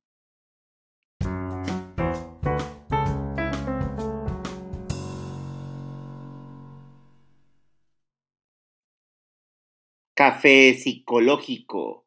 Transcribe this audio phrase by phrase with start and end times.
[10.13, 12.05] Café Psicológico,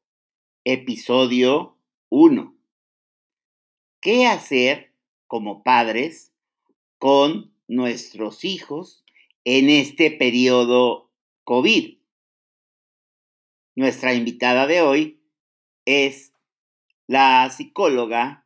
[0.63, 2.55] episodio 1.
[4.01, 4.93] ¿Qué hacer
[5.25, 6.31] como padres
[6.99, 9.03] con nuestros hijos
[9.45, 11.08] en este periodo
[11.49, 11.97] COVID?
[13.75, 15.19] Nuestra invitada de hoy
[15.83, 16.31] es
[17.07, 18.45] la psicóloga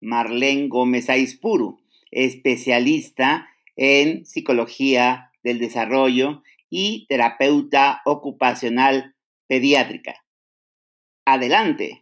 [0.00, 9.14] Marlene Gómez Aispuru, especialista en psicología del desarrollo y terapeuta ocupacional
[9.46, 10.24] pediátrica.
[11.24, 12.01] Adelante.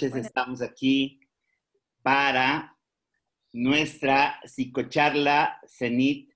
[0.00, 1.20] Buenas estamos aquí
[2.02, 2.76] para
[3.52, 6.32] nuestra psicocharla CENIT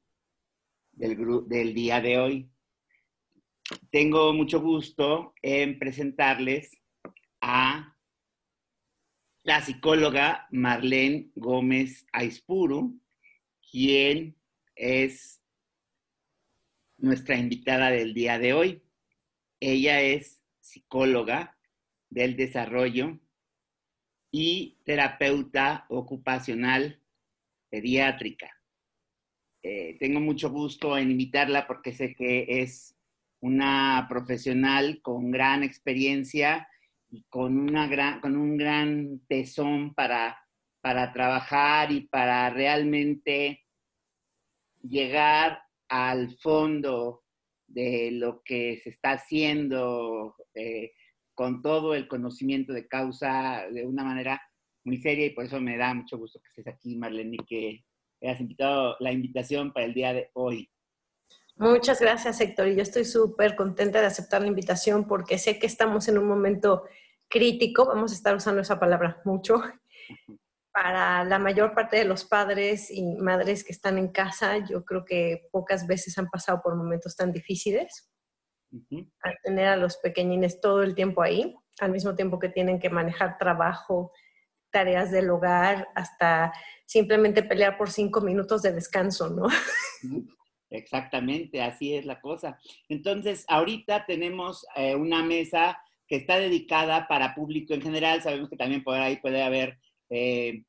[0.92, 2.50] del, del día de hoy
[3.90, 6.76] tengo mucho gusto en presentarles
[7.40, 7.96] a
[9.42, 13.00] la psicóloga Marlene Gómez Aispuru,
[13.70, 14.36] quien
[14.74, 15.40] es
[16.98, 18.82] nuestra invitada del día de hoy.
[19.60, 21.56] Ella es psicóloga
[22.08, 23.18] del desarrollo
[24.30, 27.00] y terapeuta ocupacional
[27.68, 28.50] pediátrica.
[29.62, 32.96] Eh, tengo mucho gusto en invitarla porque sé que es
[33.40, 36.68] una profesional con gran experiencia
[37.10, 40.38] y con, una gran, con un gran tesón para,
[40.80, 43.64] para trabajar y para realmente
[44.82, 47.24] llegar al fondo
[47.66, 50.92] de lo que se está haciendo eh,
[51.40, 54.42] con todo el conocimiento de causa de una manera
[54.84, 57.84] muy seria y por eso me da mucho gusto que estés aquí, Marlene, y que
[58.20, 60.70] hayas invitado la invitación para el día de hoy.
[61.56, 62.68] Muchas gracias, Héctor.
[62.68, 66.28] Y yo estoy súper contenta de aceptar la invitación porque sé que estamos en un
[66.28, 66.82] momento
[67.26, 69.62] crítico, vamos a estar usando esa palabra mucho,
[70.74, 74.58] para la mayor parte de los padres y madres que están en casa.
[74.68, 78.10] Yo creo que pocas veces han pasado por momentos tan difíciles.
[79.22, 82.90] Al tener a los pequeñines todo el tiempo ahí, al mismo tiempo que tienen que
[82.90, 84.12] manejar trabajo,
[84.70, 86.52] tareas del hogar, hasta
[86.86, 89.48] simplemente pelear por cinco minutos de descanso, ¿no?
[90.70, 92.58] Exactamente, así es la cosa.
[92.88, 98.22] Entonces, ahorita tenemos eh, una mesa que está dedicada para público en general.
[98.22, 99.78] Sabemos que también por ahí puede haber
[100.10, 100.62] eh,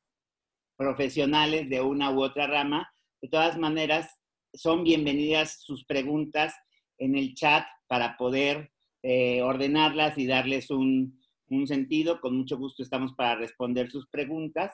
[0.76, 2.92] profesionales de una u otra rama.
[3.20, 4.18] De todas maneras,
[4.52, 6.54] son bienvenidas sus preguntas
[6.98, 8.72] en el chat para poder
[9.02, 11.20] eh, ordenarlas y darles un,
[11.66, 12.18] sentido.
[12.22, 14.72] Con mucho gusto estamos para responder sus preguntas.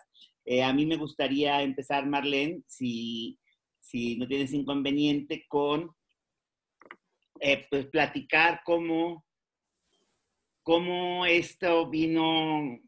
[0.64, 3.36] a mí me gustaría empezar, Marlene, si
[3.88, 5.90] si no tienes inconveniente, con
[7.40, 9.24] eh, pues, platicar cómo,
[10.62, 12.78] cómo esto vino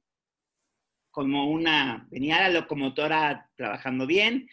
[1.10, 4.48] como una, venía la locomotora trabajando bien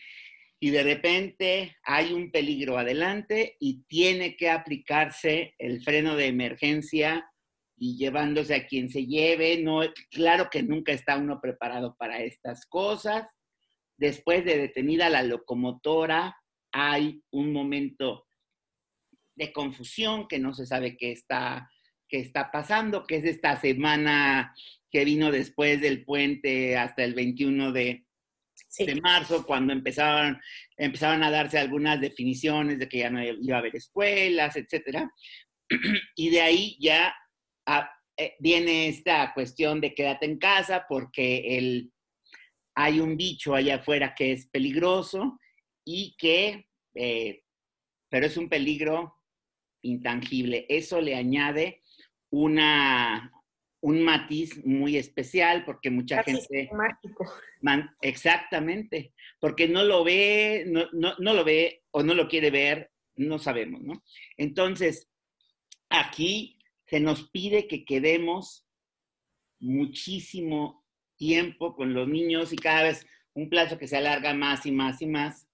[0.59, 7.29] y de repente hay un peligro adelante y tiene que aplicarse el freno de emergencia
[7.77, 9.61] y llevándose a quien se lleve.
[9.61, 13.27] No, claro que nunca está uno preparado para estas cosas
[13.97, 16.37] después de detenida la locomotora,
[16.71, 18.27] hay un momento
[19.35, 21.69] de confusión que no se sabe qué está,
[22.07, 24.53] qué está pasando, que es esta semana
[24.89, 28.05] que vino después del puente hasta el 21 de,
[29.01, 30.39] marzo, cuando empezaron,
[30.77, 35.07] empezaron a darse algunas definiciones de que ya no iba a haber escuelas, etc.
[36.15, 37.13] Y de ahí ya
[37.65, 41.91] ah, eh, viene esta cuestión de quédate en casa porque el,
[42.75, 45.39] hay un bicho allá afuera que es peligroso
[45.85, 47.43] y que, eh,
[48.09, 49.15] pero es un peligro
[49.81, 50.65] intangible.
[50.69, 51.81] Eso le añade
[52.31, 53.31] una,
[53.87, 56.69] un matiz muy especial porque mucha gente...
[56.73, 57.25] Mágico.
[58.01, 63.39] exactamente, porque no lo ve, no, no, lo ve o no lo quiere ver no
[63.39, 64.03] sabemos, ¿no?
[64.35, 65.09] Entonces,
[65.89, 68.67] aquí se nos pide que quedemos
[69.59, 70.85] muchísimo
[71.15, 75.01] tiempo con los niños y cada vez un plazo que se alarga más y más
[75.01, 75.47] y más.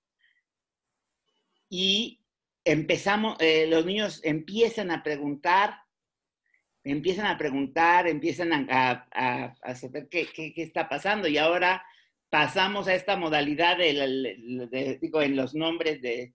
[1.69, 2.19] Y
[2.65, 5.82] empezamos, eh, los niños empiezan a preguntar,
[6.83, 11.27] empiezan a preguntar, empiezan a, saber qué, está pasando.
[11.27, 11.83] Y ahora
[12.29, 16.33] pasamos a esta modalidad de, digo, en los nombres de,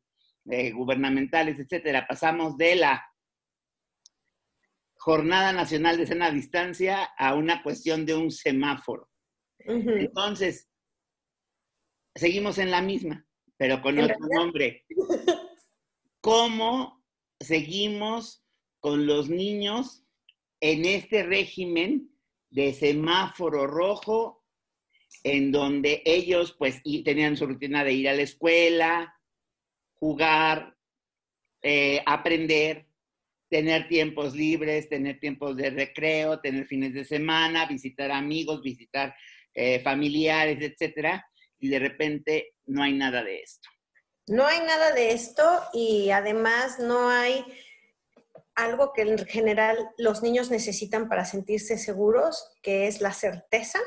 [0.72, 3.04] gubernamentales, etcétera, pasamos de la
[4.94, 9.10] Jornada Nacional de Cena a Distancia a una cuestión de un semáforo.
[9.58, 10.68] Entonces,
[12.14, 13.26] seguimos en la misma,
[13.58, 14.86] pero con otro nombre.
[16.20, 17.04] ¿Cómo
[17.38, 18.42] seguimos
[18.80, 20.07] con los niños
[20.60, 22.10] en este régimen
[22.50, 24.44] de semáforo rojo,
[25.22, 29.14] en donde ellos pues tenían su rutina de ir a la escuela,
[29.94, 30.76] jugar,
[31.62, 32.86] eh, aprender,
[33.48, 39.14] tener tiempos libres, tener tiempos de recreo, tener fines de semana, visitar amigos, visitar
[39.54, 41.26] eh, familiares, etcétera,
[41.58, 43.68] y de repente no hay nada de esto.
[44.28, 47.44] No hay nada de esto y además no hay
[48.58, 53.78] algo que en general los niños necesitan para sentirse seguros, que es la certeza.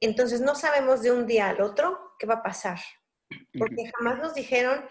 [0.00, 2.78] Entonces no sabemos de un día al otro qué va a pasar,
[3.58, 4.84] porque jamás nos dijeron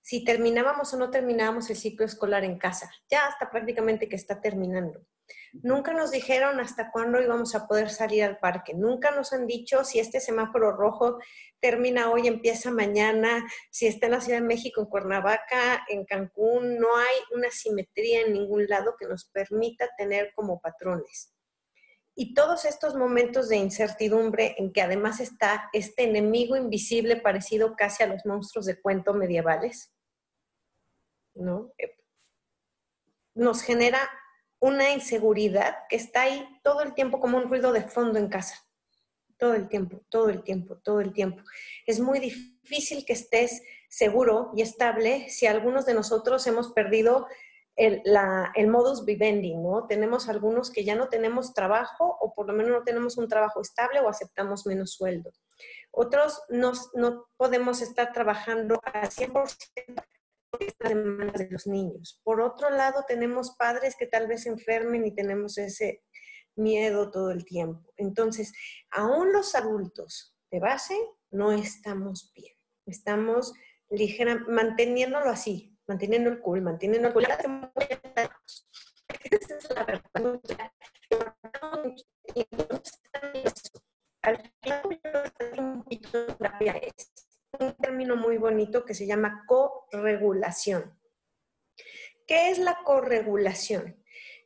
[0.00, 2.90] si terminábamos o no terminábamos el ciclo escolar en casa.
[3.08, 5.06] Ya hasta prácticamente que está terminando.
[5.52, 8.74] Nunca nos dijeron hasta cuándo íbamos a poder salir al parque.
[8.74, 11.18] Nunca nos han dicho si este semáforo rojo
[11.60, 16.78] termina hoy, empieza mañana, si está en la Ciudad de México, en Cuernavaca, en Cancún.
[16.78, 21.32] No hay una simetría en ningún lado que nos permita tener como patrones.
[22.20, 28.02] Y todos estos momentos de incertidumbre en que además está este enemigo invisible parecido casi
[28.02, 29.92] a los monstruos de cuento medievales,
[31.34, 31.72] ¿no?
[31.78, 31.96] Eh,
[33.34, 34.00] nos genera
[34.60, 38.56] una inseguridad que está ahí todo el tiempo como un ruido de fondo en casa.
[39.36, 41.44] Todo el tiempo, todo el tiempo, todo el tiempo.
[41.86, 47.28] Es muy difícil que estés seguro y estable si algunos de nosotros hemos perdido
[47.76, 48.02] el,
[48.68, 49.86] modus vivendi, ¿no?
[49.86, 53.60] Tenemos algunos que ya no tenemos trabajo o por lo menos no tenemos un trabajo
[53.60, 55.30] estable o aceptamos menos sueldo.
[55.92, 56.72] Otros no
[57.36, 60.02] podemos estar trabajando al 100%
[60.60, 62.20] estas demandas de los niños.
[62.24, 66.02] Por otro lado, tenemos padres que tal vez enfermen y tenemos ese
[66.56, 67.92] miedo todo el tiempo.
[67.96, 68.52] Entonces,
[68.90, 70.98] aún los adultos de base
[71.30, 72.54] no estamos bien.
[72.86, 73.52] Estamos
[73.90, 77.26] ligera, manteniéndolo así, manteniendo el cool, manteniendo el cool.
[79.30, 80.40] Esa es la verdad.
[84.22, 84.52] Al
[85.58, 86.26] un poquito
[87.60, 90.98] un término muy bonito que se llama corregulación.
[92.26, 93.96] ¿Qué es la corregulación?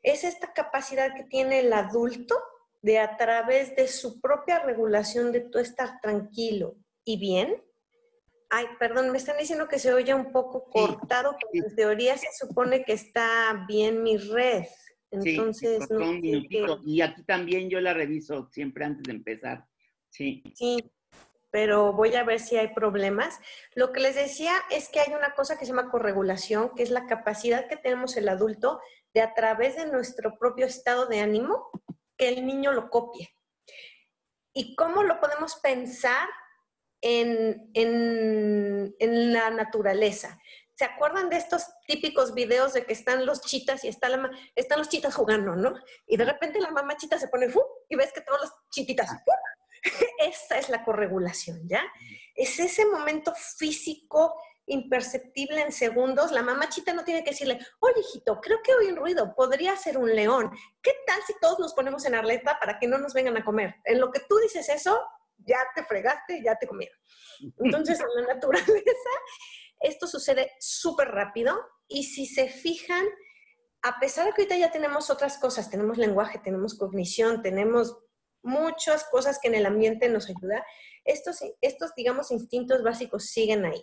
[0.03, 2.37] Es esta capacidad que tiene el adulto
[2.81, 7.63] de a través de su propia regulación de tú estar tranquilo y bien.
[8.51, 12.29] Ay, perdón, me están diciendo que se oye un poco cortado, pero en teoría se
[12.39, 14.67] supone que está bien mi red.
[15.11, 16.15] Entonces, no
[16.85, 19.67] Y aquí también yo la reviso siempre antes de empezar.
[20.09, 20.43] Sí.
[20.55, 20.91] Sí,
[21.53, 23.39] pero voy a ver si hay problemas.
[23.75, 26.91] Lo que les decía es que hay una cosa que se llama corregulación, que es
[26.91, 28.81] la capacidad que tenemos el adulto
[29.13, 31.71] de a través de nuestro propio estado de ánimo,
[32.17, 33.37] que el niño lo copie.
[34.55, 36.27] ¿Y cómo lo podemos pensar
[37.03, 40.39] en, en, la naturaleza?
[40.75, 44.79] ¿Se acuerdan de estos típicos videos de que están los chitas y está la, están
[44.79, 45.75] los chitas jugando, ¿no?
[46.07, 47.61] Y de repente la mamá chita se pone ¡fu!
[47.91, 49.11] y ves que todos los chititas
[50.19, 51.83] Esa es la corregulación, ¿ya?
[52.35, 54.35] Es ese momento físico
[54.67, 56.33] imperceptible en segundos.
[56.33, 59.77] La mamá chita no tiene que decirle, oye, hijito, creo que oí un ruido, podría
[59.77, 60.51] ser un león.
[60.81, 63.77] ¿Qué tal si todos nos ponemos en arleta para que no nos vengan a comer?
[63.85, 65.01] En lo que tú dices eso,
[65.39, 66.97] ya te fregaste, ya te comieron.
[67.59, 69.11] Entonces, en la naturaleza,
[69.81, 71.59] esto sucede súper rápido
[71.89, 73.05] y si se fijan,
[73.83, 77.99] a pesar de que ahorita ya tenemos otras cosas, tenemos lenguaje, tenemos cognición, tenemos
[78.43, 80.65] muchas cosas que en el ambiente nos ayuda,
[81.05, 83.83] estos, estos, digamos, instintos básicos siguen ahí.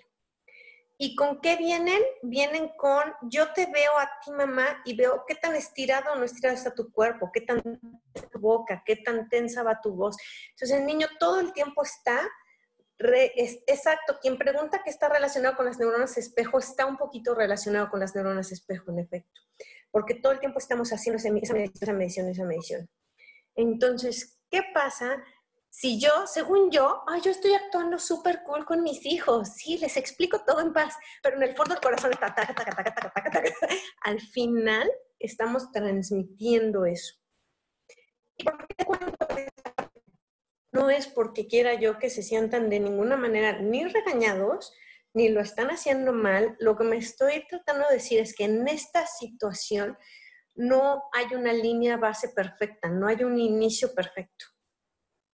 [1.01, 2.01] ¿Y con qué vienen?
[2.21, 6.25] Vienen con, yo te veo a ti, mamá, y veo qué tan estirado o no
[6.25, 10.17] estirado está tu cuerpo, qué tan tu boca, qué tan tensa va tu voz.
[10.49, 12.27] Entonces el niño todo el tiempo está,
[12.99, 18.01] exacto, quien pregunta que está relacionado con las neuronas espejo está un poquito relacionado con
[18.01, 19.39] las neuronas espejo, en efecto,
[19.91, 22.89] porque todo el tiempo estamos haciendo esa medición, esa medición, esa medición.
[23.55, 25.23] Entonces, ¿Qué pasa
[25.69, 29.97] Si yo, según yo, ay, yo estoy actuando súper cool con mis hijos, sí, les
[29.97, 33.11] explico todo en paz, pero en el fondo del corazón está taca, taca, taca, taca,
[33.11, 33.49] taca, taca.
[34.01, 34.89] Al final
[35.19, 37.13] estamos transmitiendo eso.
[38.35, 39.27] ¿Y por qué cuento
[40.71, 44.73] No es porque quiera yo que se sientan de ninguna manera ni regañados,
[45.13, 46.55] ni lo están haciendo mal.
[46.59, 49.97] Lo que me estoy tratando de decir es que en esta situación
[50.55, 54.45] no hay una línea base perfecta, no hay un inicio perfecto.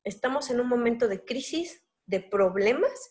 [0.04, 3.10] Estamos en un momento de crisis, de problemas,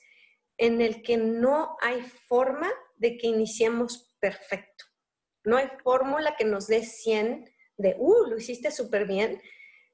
[0.59, 4.85] en el que no hay forma de que iniciemos perfecto.
[5.45, 9.43] No hay fórmula que nos dé 100 de, uh, lo hiciste súper bien,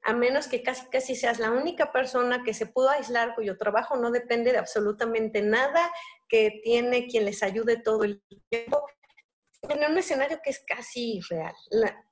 [0.03, 3.97] a menos que casi casi seas la única persona que se pudo aislar, cuyo trabajo
[3.97, 5.91] no depende de absolutamente nada,
[6.27, 8.83] que tiene quien les ayude todo el tiempo,
[9.69, 11.55] en un escenario que es casi irreal.
[11.69, 12.05] La,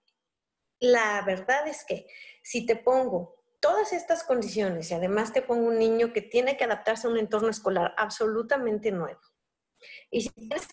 [0.79, 2.06] la verdad es que
[2.44, 6.63] si te pongo todas estas condiciones y además te pongo un niño que tiene que
[6.63, 9.20] adaptarse a un entorno escolar absolutamente nuevo,
[10.10, 10.68] y si tienes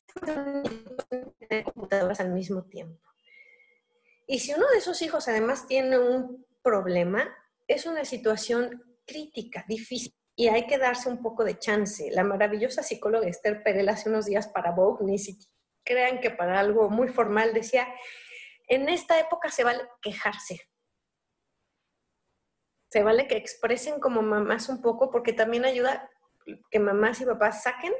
[1.64, 3.02] computadoras al mismo tiempo,
[4.26, 7.28] y si uno de esos hijos además tiene un problema,
[7.66, 12.10] es una situación crítica, difícil, y hay que darse un poco de chance.
[12.10, 15.55] La maravillosa psicóloga Esther Perel hace unos días para Vogue, ni siquiera
[15.86, 17.88] crean que para algo muy formal decía,
[18.68, 20.60] en esta época se vale quejarse.
[22.90, 26.10] Se vale que expresen como mamás un poco porque también ayuda
[26.70, 27.94] que mamás y papás saquen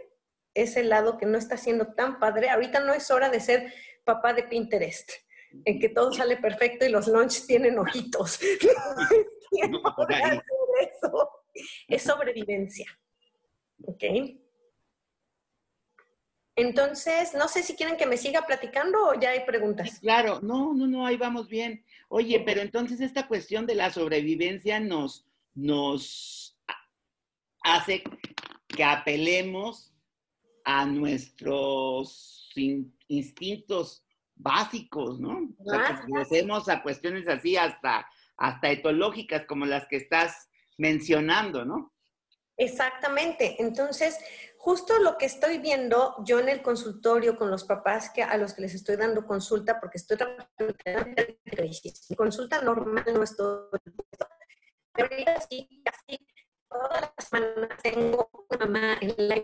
[0.55, 2.51] ese lado que no está siendo tan padre.
[2.51, 3.73] Ahorita no es hora de ser
[4.05, 5.11] papá de Pinterest,
[5.65, 8.41] en que todo sale perfecto y los lunch tienen ojitos.
[11.89, 12.87] Es sobrevivencia.
[13.87, 14.05] ¿Ok?
[16.57, 19.99] Entonces, no sé si quieren que me siga platicando o ya hay preguntas.
[20.01, 21.85] Claro, no, no, no, ahí vamos bien.
[22.09, 26.59] Oye, pero entonces esta cuestión de la sobrevivencia nos, nos
[27.63, 28.03] hace
[28.69, 29.93] que apelemos
[30.65, 32.51] a nuestros
[33.09, 34.03] instintos
[34.35, 35.49] básicos, ¿no?
[35.59, 38.09] O sea, que a cuestiones así hasta,
[38.39, 40.49] hasta etológicas como las que estás
[40.79, 41.93] mencionando, ¿no?
[42.57, 43.57] Exactamente.
[43.59, 44.19] Entonces,
[44.67, 48.53] justo lo que estoy viendo yo en el consultorio con los papás que, a los
[48.53, 52.09] que les estoy dando consulta, porque estoy trabajando en crisis.
[52.17, 53.71] Consulta normal no es todo
[54.93, 55.09] pero
[55.49, 56.27] sí, casi
[56.69, 59.37] todas las semanas tengo mamá en la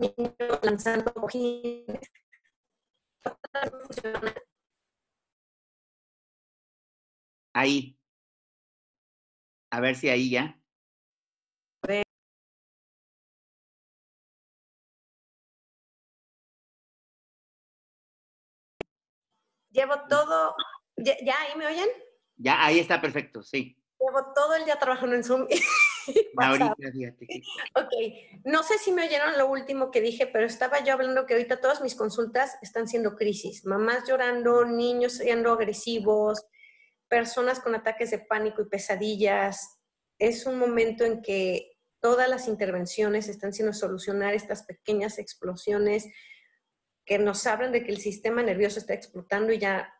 [0.00, 2.10] niño lanzando cojines.
[7.54, 7.96] Ahí.
[9.70, 10.61] A ver si ahí ya.
[19.72, 20.54] Llevo todo,
[20.96, 21.88] ¿ya, ahí me oyen?
[22.36, 23.76] Ya, ahí está perfecto, sí.
[23.98, 25.46] Llevo todo el día trabajando en Zoom.
[26.36, 26.74] ahorita,
[27.76, 27.92] Ok,
[28.44, 31.60] no sé si me oyeron lo último que dije, pero estaba yo hablando que ahorita
[31.60, 33.64] todas mis consultas están siendo crisis.
[33.64, 36.44] Mamás llorando, niños siendo agresivos,
[37.08, 39.78] personas con ataques de pánico y pesadillas.
[40.18, 46.08] Es un momento en que todas las intervenciones están siendo solucionar estas pequeñas explosiones
[47.04, 49.92] que nos hablan de que el sistema nervioso está explotando y ya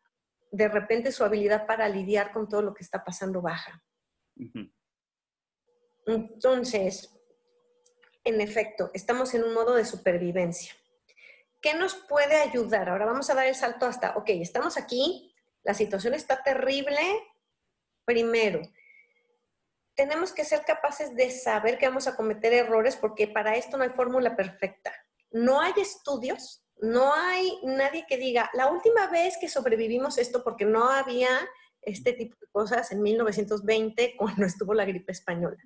[0.51, 3.83] de repente su habilidad para lidiar con todo lo que está pasando baja.
[6.07, 7.11] Entonces,
[8.25, 10.75] en efecto, estamos en un modo de supervivencia.
[11.61, 12.89] ¿Qué nos puede ayudar?
[12.89, 16.99] Ahora vamos a dar el salto hasta, ok, estamos aquí, la situación está terrible.
[18.05, 18.61] Primero,
[19.95, 23.85] tenemos que ser capaces de saber que vamos a cometer errores porque para esto no
[23.85, 24.93] hay fórmula perfecta.
[25.31, 30.65] No hay estudios no hay nadie que diga, la última vez que sobrevivimos esto, porque
[30.65, 31.29] no había
[31.81, 35.57] este tipo de cosas en 1920 cuando estuvo la gripe española.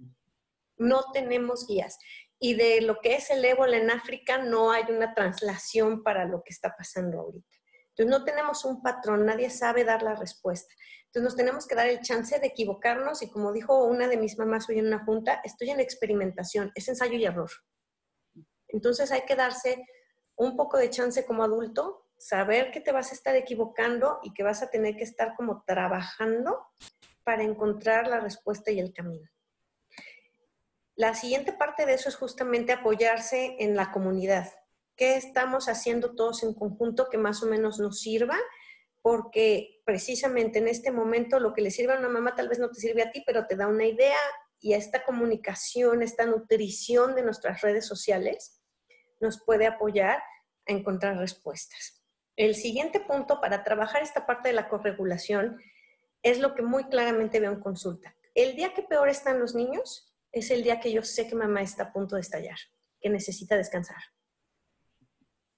[0.77, 1.99] No tenemos guías.
[2.39, 6.43] Y de lo que es el ébola en África no hay una translación para lo
[6.43, 7.49] que está pasando ahorita.
[7.89, 10.75] Entonces no tenemos un patrón, nadie sabe dar la respuesta.
[11.07, 14.37] Entonces nos tenemos que dar el chance de equivocarnos y como dijo una de mis
[14.37, 17.51] mamás hoy en una junta, estoy en experimentación, es ensayo y error.
[18.69, 19.83] Entonces hay que darse
[20.37, 24.43] un poco de chance como adulto, saber que te vas a estar equivocando y que
[24.43, 26.67] vas a tener que estar como trabajando
[27.25, 29.29] para encontrar la respuesta y el camino.
[30.95, 34.51] La siguiente parte de eso es justamente apoyarse en la comunidad.
[34.97, 38.39] ¿Qué estamos haciendo todos en conjunto que más o menos nos sirva?
[39.03, 42.71] Porque precisamente en este momento lo que le sirve a una mamá tal vez no
[42.71, 44.17] te sirve a ti, pero te da una idea
[44.59, 48.56] y esta comunicación, esta nutrición de nuestras redes sociales
[49.21, 50.23] nos puede apoyar
[50.67, 52.03] a encontrar respuestas.
[52.37, 55.61] El siguiente punto para trabajar esta parte de la corregulación
[56.23, 58.15] es lo que muy claramente veo en consulta.
[58.35, 61.63] El día que peor están los niños es el día que yo sé que mamá
[61.63, 62.59] está a punto de estallar,
[63.01, 63.97] que necesita descansar.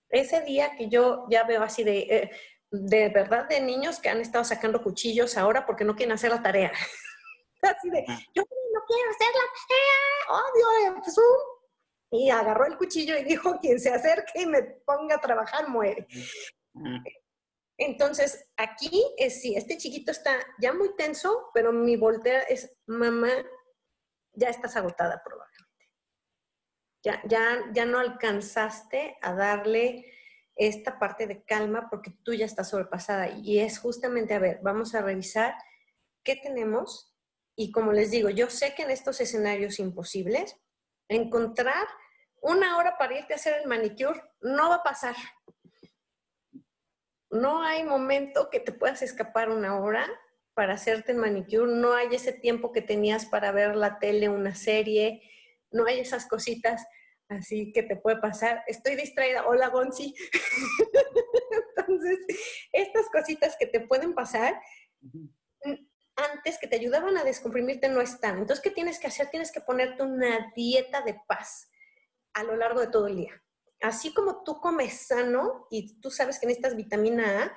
[0.08, 2.30] Ese día que yo ya veo así de, eh,
[2.70, 6.42] de verdad, de niños que han estado sacando cuchillos ahora porque no quieren hacer la
[6.42, 6.70] tarea.
[7.62, 11.57] así de, yo no quiero hacer la tarea, odio Zoom.
[12.10, 16.06] Y agarró el cuchillo y dijo, quien se acerque y me ponga a trabajar muere.
[17.76, 23.30] Entonces, aquí es sí, este chiquito está ya muy tenso, pero mi voltea es, mamá,
[24.32, 25.68] ya estás agotada probablemente.
[27.04, 30.12] Ya, ya, ya no alcanzaste a darle
[30.56, 33.28] esta parte de calma porque tú ya estás sobrepasada.
[33.30, 35.54] Y es justamente, a ver, vamos a revisar
[36.24, 37.14] qué tenemos.
[37.56, 40.56] Y como les digo, yo sé que en estos escenarios imposibles,
[41.08, 41.86] encontrar
[42.40, 45.16] una hora para irte a hacer el manicure no va a pasar
[47.30, 50.08] no hay momento que te puedas escapar una hora
[50.54, 54.54] para hacerte el manicure, no hay ese tiempo que tenías para ver la tele, una
[54.54, 55.22] serie,
[55.70, 56.84] no hay esas cositas
[57.28, 58.64] así que te puede pasar.
[58.66, 60.14] Estoy distraída, hola Gonzi.
[61.76, 62.18] Entonces,
[62.72, 64.58] estas cositas que te pueden pasar
[66.32, 68.38] antes que te ayudaban a descomprimirte no están.
[68.38, 69.28] Entonces, ¿qué tienes que hacer?
[69.30, 71.70] Tienes que ponerte una dieta de paz
[72.34, 73.42] a lo largo de todo el día
[73.80, 77.56] así como tú comes sano y tú sabes que necesitas vitamina A,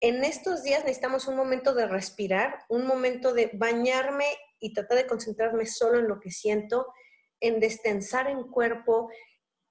[0.00, 4.26] en estos días necesitamos un momento de respirar, un momento de bañarme
[4.60, 6.92] y tratar de concentrarme solo en lo que siento,
[7.40, 9.10] en destensar en cuerpo.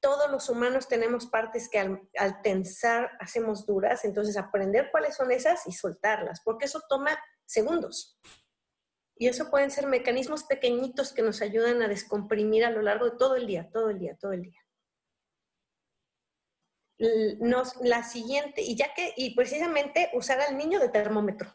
[0.02, 5.66] Todos los humanos tenemos partes que al, tensar hacemos duras, entonces aprender cuáles son esas
[5.66, 7.18] y soltarlas, porque eso toma
[7.48, 8.20] segundos.
[9.16, 13.18] Y eso pueden ser mecanismos pequeñitos que nos ayudan a descomprimir a lo largo de
[13.18, 14.68] todo el día, todo el día, todo el día
[17.40, 21.54] nos, la siguiente, y ya que, y precisamente usar al niño de termómetro.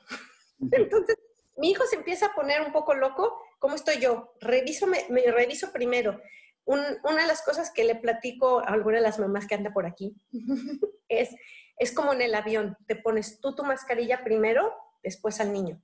[0.72, 1.16] Entonces,
[1.56, 4.34] mi hijo se empieza a poner un poco loco, ¿cómo estoy yo?
[4.40, 6.20] Reviso, me, reviso primero.
[6.64, 9.84] una de las cosas que le platico a alguna de las mamás que anda por
[9.84, 10.14] aquí
[11.08, 11.30] es,
[11.76, 15.82] es como en el avión, te pones tú tu mascarilla primero, después al niño.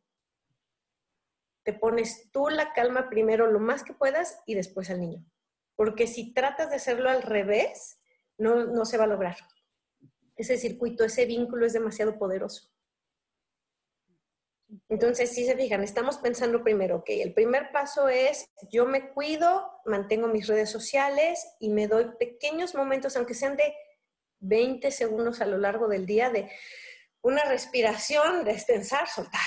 [1.65, 5.25] Te pones tú la calma primero lo más que puedas y después al niño.
[5.77, 8.01] Porque si tratas de hacerlo al revés,
[8.39, 9.37] no, se va a lograr.
[10.37, 12.71] Ese circuito, ese vínculo es demasiado poderoso.
[14.89, 19.71] Entonces, si se fijan, estamos pensando primero, ok, el primer paso es yo me cuido,
[19.87, 23.75] mantengo mis redes sociales y me doy pequeños momentos, aunque sean de
[24.41, 26.51] 20 segundos a lo largo del día, de
[27.23, 29.41] una respiración, destensar, soltar.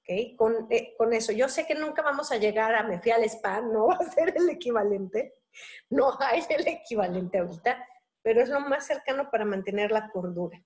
[0.00, 0.36] ¿Ok?
[0.36, 3.24] Con, eh, con eso, yo sé que nunca vamos a llegar a me fui al
[3.24, 5.34] spa, no va a ser el equivalente,
[5.90, 7.86] no hay el equivalente ahorita,
[8.22, 10.62] pero es lo más cercano para mantener la cordura.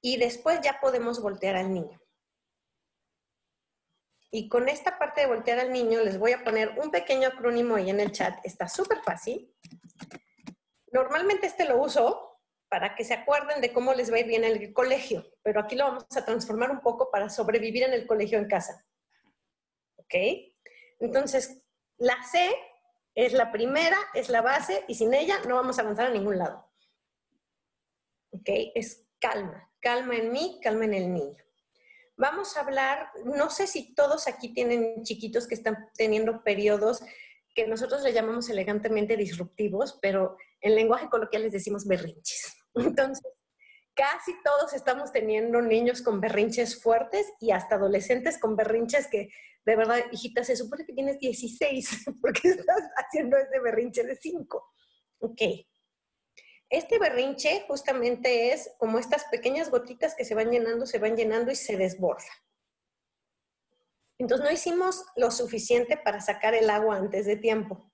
[0.00, 2.00] Y después ya podemos voltear al niño.
[4.30, 7.76] Y con esta parte de voltear al niño les voy a poner un pequeño acrónimo
[7.76, 8.38] ahí en el chat.
[8.44, 9.54] Está súper fácil.
[10.92, 12.27] Normalmente este lo uso
[12.68, 15.60] para que se acuerden de cómo les va a ir bien en el colegio, pero
[15.60, 18.86] aquí lo vamos a transformar un poco para sobrevivir en el colegio en casa.
[19.96, 20.14] ¿Ok?
[21.00, 21.62] Entonces,
[21.96, 22.54] la C
[23.14, 26.38] es la primera, es la base y sin ella no vamos a avanzar a ningún
[26.38, 26.70] lado.
[28.30, 28.48] ¿Ok?
[28.74, 31.44] Es calma, calma en mí, calma en el niño.
[32.16, 37.00] Vamos a hablar, no sé si todos aquí tienen chiquitos que están teniendo periodos
[37.54, 42.57] que nosotros le llamamos elegantemente disruptivos, pero en lenguaje coloquial les decimos berrinches.
[42.80, 43.32] Entonces,
[43.94, 49.28] casi todos estamos teniendo niños con berrinches fuertes y hasta adolescentes con berrinches que
[49.68, 54.66] de verdad, hijita, se supone que tienes 16, porque estás haciendo ese berrinche de 5.
[55.20, 55.42] Ok.
[56.70, 61.50] Este berrinche justamente es como estas pequeñas gotitas que se van llenando, se van llenando
[61.50, 62.30] y se desborda.
[64.16, 67.92] Entonces no hicimos lo suficiente para sacar el agua antes de tiempo.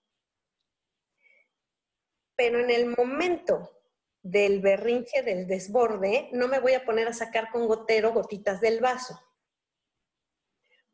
[2.37, 3.84] Pero en el momento
[4.25, 8.81] del berrinche, del desborde, no me voy a poner a sacar con gotero gotitas del
[8.81, 9.21] vaso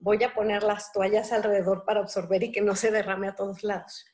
[0.01, 3.62] voy a poner las toallas alrededor para absorber y que no se derrame a todos
[3.62, 4.05] lados.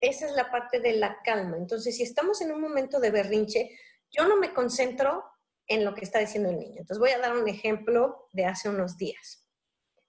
[0.00, 1.56] Esa es la parte de la calma.
[1.56, 3.70] Entonces, si estamos en un momento de berrinche,
[4.10, 5.24] yo no me concentro
[5.66, 6.80] en lo que está diciendo el niño.
[6.80, 9.48] Entonces, voy a dar un ejemplo de hace unos días.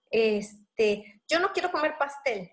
[0.10, 2.52] Este, yo no quiero comer pastel.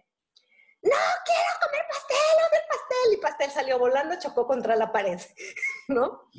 [0.83, 0.93] No
[1.25, 3.13] quiero comer pastel, odio el pastel.
[3.13, 5.19] Y pastel salió volando, chocó contra la pared,
[5.89, 6.31] ¿no?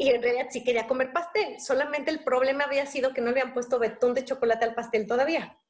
[0.00, 1.60] y en realidad sí quería comer pastel.
[1.60, 5.06] Solamente el problema había sido que no le habían puesto betún de chocolate al pastel
[5.06, 5.60] todavía.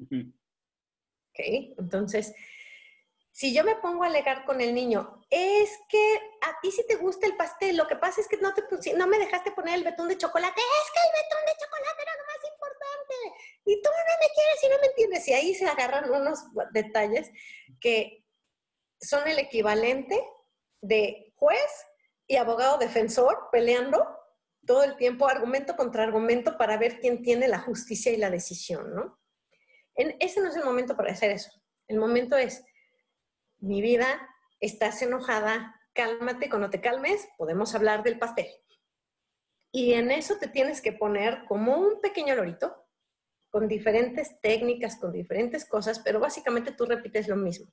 [0.00, 1.38] Ok,
[1.76, 2.34] entonces,
[3.32, 6.96] si yo me pongo a alegar con el niño, es que a ti sí te
[6.96, 8.62] gusta el pastel, lo que pasa es que no, te,
[8.94, 12.12] no me dejaste poner el betún de chocolate, es que el betún de chocolate era
[12.16, 13.14] lo más importante.
[13.66, 15.28] y tú no me quieres y no me entiendes.
[15.28, 16.38] Y ahí se agarran unos
[16.72, 17.30] detalles
[17.78, 18.24] que
[19.02, 20.18] son el equivalente
[20.80, 21.86] de juez
[22.26, 24.06] y abogado defensor peleando
[24.66, 28.94] todo el tiempo, argumento contra argumento, para ver quién tiene la justicia y la decisión,
[28.94, 29.18] ¿no?
[29.94, 31.50] En, ese no es el momento para hacer eso.
[31.86, 32.64] El momento es,
[33.58, 34.28] mi vida,
[34.60, 38.48] estás enojada, cálmate, cuando te calmes, podemos hablar del pastel.
[39.72, 42.86] Y en eso te tienes que poner como un pequeño lorito,
[43.50, 47.72] con diferentes técnicas, con diferentes cosas, pero básicamente tú repites lo mismo.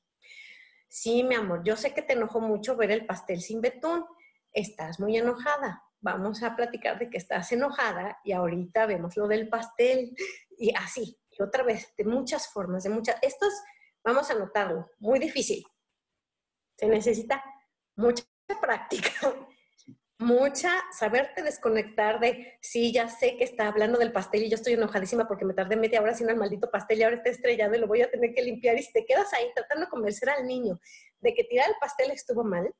[0.96, 4.06] Sí, mi amor, yo sé que te enojó mucho ver el pastel sin betún.
[4.52, 5.82] Estás muy enojada.
[6.02, 10.16] Vamos a platicar de que estás enojada y ahorita vemos lo del pastel
[10.56, 11.20] y así.
[11.32, 13.18] Y otra vez, de muchas formas, de muchas.
[13.24, 13.64] Esto es,
[14.04, 15.66] vamos a notarlo, muy difícil.
[16.78, 17.44] Se necesita
[17.96, 18.24] mucha
[18.62, 19.10] práctica
[20.24, 24.74] mucha, saberte desconectar de, sí, ya sé que está hablando del pastel y yo estoy
[24.74, 27.80] enojadísima porque me tardé media hora haciendo el maldito pastel y ahora está estrellado y
[27.80, 28.78] lo voy a tener que limpiar.
[28.78, 30.80] Y si te quedas ahí tratando de convencer al niño
[31.20, 32.74] de que tirar el pastel estuvo mal,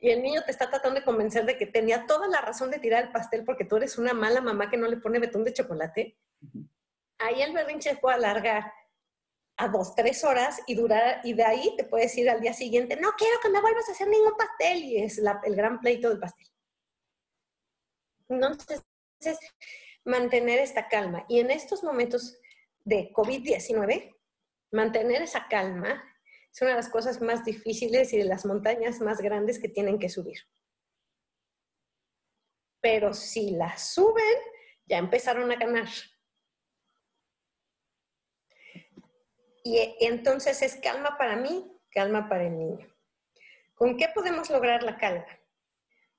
[0.00, 2.78] y el niño te está tratando de convencer de que tenía toda la razón de
[2.78, 5.54] tirar el pastel porque tú eres una mala mamá que no le pone betún de
[5.54, 6.18] chocolate,
[7.18, 8.70] ahí el berrinche puede alargar
[9.56, 12.96] a dos, tres horas y durar, y de ahí te puedes ir al día siguiente,
[12.96, 16.18] no quiero que me vuelvas a hacer ningún pastel, y es el gran pleito del
[16.18, 16.48] pastel.
[18.28, 18.82] Entonces,
[20.04, 21.24] mantener esta calma.
[21.28, 22.38] Y en estos momentos
[22.84, 24.16] de COVID-19,
[24.72, 26.02] mantener esa calma
[26.52, 29.98] es una de las cosas más difíciles y de las montañas más grandes que tienen
[29.98, 30.38] que subir.
[32.80, 34.38] Pero si la suben,
[34.86, 35.88] ya empezaron a ganar.
[39.66, 42.86] Y entonces es calma para mí, calma para el niño.
[43.74, 45.26] ¿Con qué podemos lograr la calma?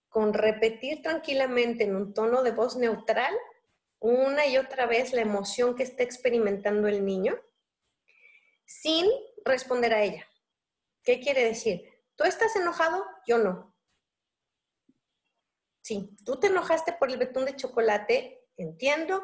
[0.10, 3.34] Con repetir tranquilamente en un tono de voz neutral
[4.00, 7.40] una y otra vez la emoción que está experimentando el niño
[8.66, 9.08] sin
[9.46, 10.28] responder a ella.
[11.04, 11.88] ¿Qué quiere decir?
[12.16, 13.06] ¿Tú estás enojado?
[13.28, 13.76] Yo no.
[15.82, 19.24] Sí, tú te enojaste por el betún de chocolate, entiendo,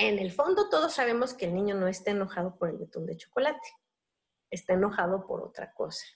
[0.00, 3.18] en el fondo todos sabemos que el niño no está enojado por el betún de
[3.18, 3.68] chocolate,
[4.50, 6.06] está enojado por otra cosa.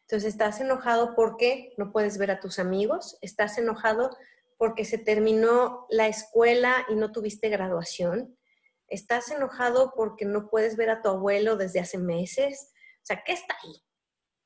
[0.00, 4.10] Entonces, estás enojado porque no puedes ver a tus amigos, estás enojado
[4.56, 8.38] porque se terminó la escuela y no tuviste graduación,
[8.88, 12.72] estás enojado porque no puedes ver a tu abuelo desde hace meses.
[13.02, 13.82] O sea, ¿qué está ahí?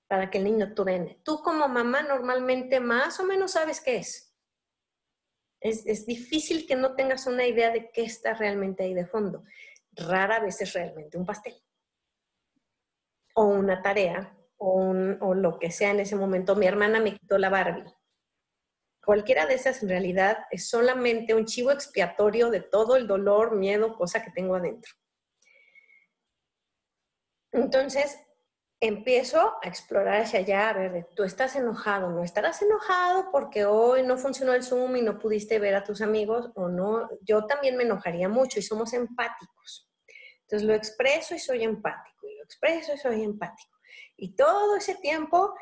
[0.09, 1.21] Para que el niño truene.
[1.25, 4.34] Tú como mamá normalmente más o menos sabes qué es
[5.65, 9.45] es, difícil que no tengas una idea de qué está realmente ahí de fondo.
[9.93, 11.55] Rara vez es realmente un pastel.
[13.35, 16.55] O una tarea, o, o lo que sea en ese momento.
[16.55, 17.91] Mi hermana me quitó la Barbie.
[19.03, 23.97] Cualquiera de esas en realidad es solamente un chivo expiatorio de todo el dolor, miedo,
[23.97, 24.93] cosa que tengo adentro.
[27.53, 28.19] Entonces,
[28.81, 34.03] empiezo a explorar hacia allá, a ver, tú estás enojado, no estarás enojado porque hoy
[34.03, 37.77] no funcionó el Zoom y no pudiste ver a tus amigos o no, yo también
[37.77, 39.91] me enojaría mucho y somos empáticos.
[40.43, 43.75] Entonces lo expreso y soy empático, y lo expreso y soy empático.
[44.17, 45.55] Y todo ese tiempo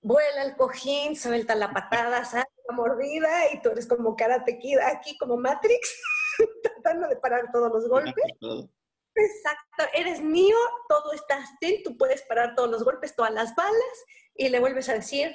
[0.00, 4.78] vuela el cojín, suelta la patada, sale la mordida y tú eres como karate kid
[4.78, 6.00] aquí, como Matrix,
[6.62, 8.24] tratando de parar todos los golpes.
[9.16, 10.56] Exacto, eres mío,
[10.88, 14.90] todo está así, tú puedes parar todos los golpes, todas las balas y le vuelves
[14.90, 15.34] a decir,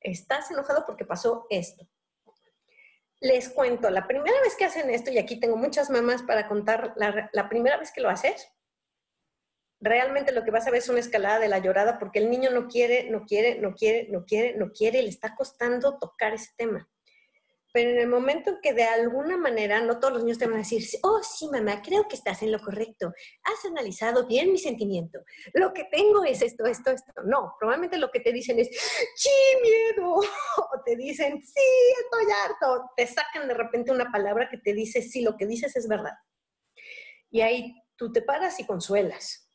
[0.00, 1.86] estás enojado porque pasó esto.
[3.20, 6.94] Les cuento, la primera vez que hacen esto, y aquí tengo muchas mamás para contar,
[6.96, 8.48] la, la primera vez que lo haces,
[9.78, 12.50] realmente lo que vas a ver es una escalada de la llorada porque el niño
[12.50, 16.50] no quiere, no quiere, no quiere, no quiere, no quiere, le está costando tocar ese
[16.56, 16.88] tema.
[17.72, 20.56] Pero en el momento en que de alguna manera, no todos los niños te van
[20.56, 23.12] a decir, oh, sí, mamá, creo que estás en lo correcto,
[23.44, 25.20] has analizado bien mi sentimiento,
[25.54, 27.12] lo que tengo es esto, esto, esto.
[27.24, 28.68] No, probablemente lo que te dicen es,
[29.16, 29.30] sí,
[29.62, 30.14] miedo,
[30.56, 31.60] o te dicen, sí,
[32.04, 35.74] estoy harto, te sacan de repente una palabra que te dice, sí, lo que dices
[35.74, 36.12] es verdad.
[37.30, 39.48] Y ahí tú te paras y consuelas.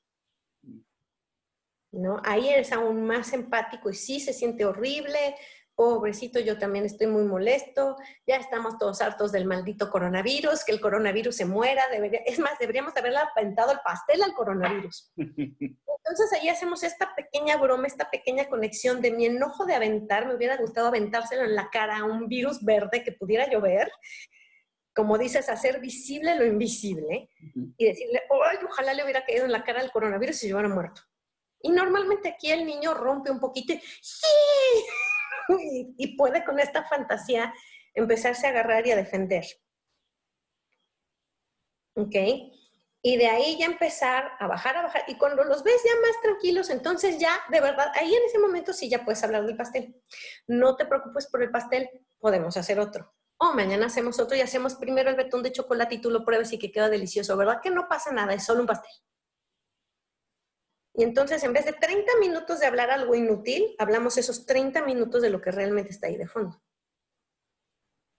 [1.92, 2.22] ¿No?
[2.26, 5.36] Ahí eres aún más empático y sí se siente horrible,
[5.78, 10.82] pobrecito, yo también estoy muy molesto, ya estamos todos hartos del maldito coronavirus, que el
[10.82, 15.14] coronavirus se muera, debería, es más, deberíamos haberle aventado el pastel al coronavirus.
[15.18, 20.34] Entonces ahí hacemos esta pequeña broma, esta pequeña conexión de mi enojo de aventar, me
[20.34, 23.92] hubiera gustado aventárselo en la cara a un virus verde que pudiera llover,
[24.96, 27.30] como dices, hacer visible lo invisible
[27.78, 30.70] y decirle, Ay, ojalá le hubiera caído en la cara al coronavirus y se hubiera
[30.70, 31.04] muerto.
[31.62, 34.26] Y normalmente aquí el niño rompe un poquito y, ¡sí!
[35.98, 37.54] y, puede con esta fantasía
[37.94, 39.46] empezarse a agarrar y a defender.
[41.96, 42.16] ¿Ok?
[43.08, 45.04] y de ahí ya empezar a bajar, a bajar.
[45.08, 48.74] Y cuando los ves ya más tranquilos, entonces ya, de verdad, ahí en ese momento
[48.74, 49.96] sí ya puedes hablar del pastel.
[50.46, 53.14] No te preocupes por el pastel, podemos hacer otro.
[53.38, 56.52] O mañana hacemos otro y hacemos primero el betún de chocolate y tú lo pruebes
[56.52, 57.62] y que queda delicioso, ¿verdad?
[57.64, 58.92] Que no pasa nada, es solo un pastel.
[60.98, 65.22] Y entonces, en vez de 30 minutos de hablar algo inútil, hablamos esos 30 minutos
[65.22, 66.60] de lo que realmente está ahí de fondo.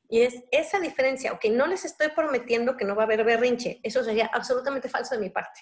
[0.09, 3.81] Y es esa diferencia, ok, no les estoy prometiendo que no va a haber berrinche,
[3.83, 5.61] eso sería absolutamente falso de mi parte.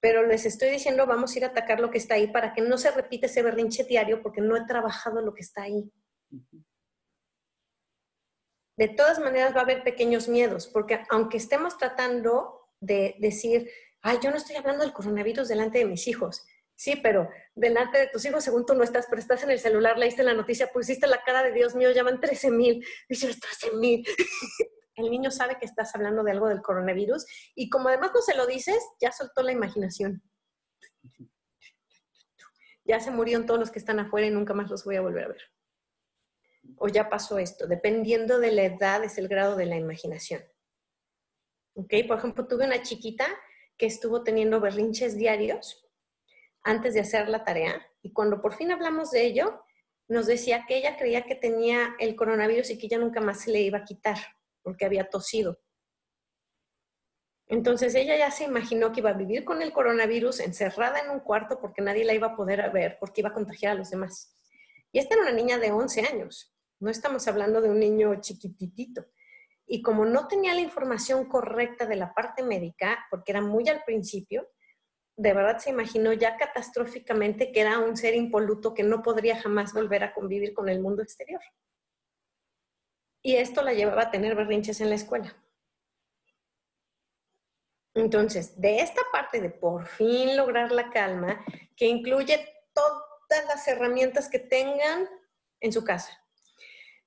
[0.00, 2.62] Pero les estoy diciendo, vamos a ir a atacar lo que está ahí para que
[2.62, 5.92] no se repita ese berrinche diario porque no he trabajado lo que está ahí.
[8.78, 13.70] De todas maneras va a haber pequeños miedos, porque aunque estemos tratando de decir,
[14.02, 16.46] ay, yo no estoy hablando del coronavirus delante de mis hijos,
[16.78, 19.98] Sí, pero delante de tus hijos, según tú no estás, pero estás en el celular,
[19.98, 24.06] leíste la noticia, pusiste la cara de Dios mío, llaman 13 mil, dices 13 mil.
[24.94, 28.36] El niño sabe que estás hablando de algo del coronavirus y como además no se
[28.36, 30.22] lo dices, ya soltó la imaginación.
[32.84, 35.24] Ya se murieron todos los que están afuera y nunca más los voy a volver
[35.24, 35.42] a ver.
[36.76, 37.66] O ya pasó esto.
[37.66, 40.44] Dependiendo de la edad es el grado de la imaginación.
[41.74, 41.92] ¿Ok?
[42.06, 43.26] Por ejemplo, tuve una chiquita
[43.78, 45.88] que estuvo teniendo berrinches diarios
[46.62, 49.62] antes de hacer la tarea y cuando por fin hablamos de ello,
[50.08, 53.50] nos decía que ella creía que tenía el coronavirus y que ya nunca más se
[53.50, 54.18] le iba a quitar
[54.62, 55.60] porque había tosido.
[57.46, 61.20] Entonces ella ya se imaginó que iba a vivir con el coronavirus encerrada en un
[61.20, 64.34] cuarto porque nadie la iba a poder ver porque iba a contagiar a los demás.
[64.92, 69.06] Y esta era una niña de 11 años, no estamos hablando de un niño chiquititito.
[69.70, 73.84] Y como no tenía la información correcta de la parte médica, porque era muy al
[73.84, 74.48] principio,
[75.14, 79.74] de verdad se imaginó ya catastróficamente que era un ser impoluto que no podría jamás
[79.74, 81.40] volver a convivir con el mundo exterior.
[83.22, 85.36] Y esto la llevaba a tener berrinches en la escuela.
[87.94, 91.44] Entonces, de esta parte de por fin lograr la calma,
[91.76, 95.08] que incluye todas las herramientas que tengan
[95.60, 96.24] en su casa,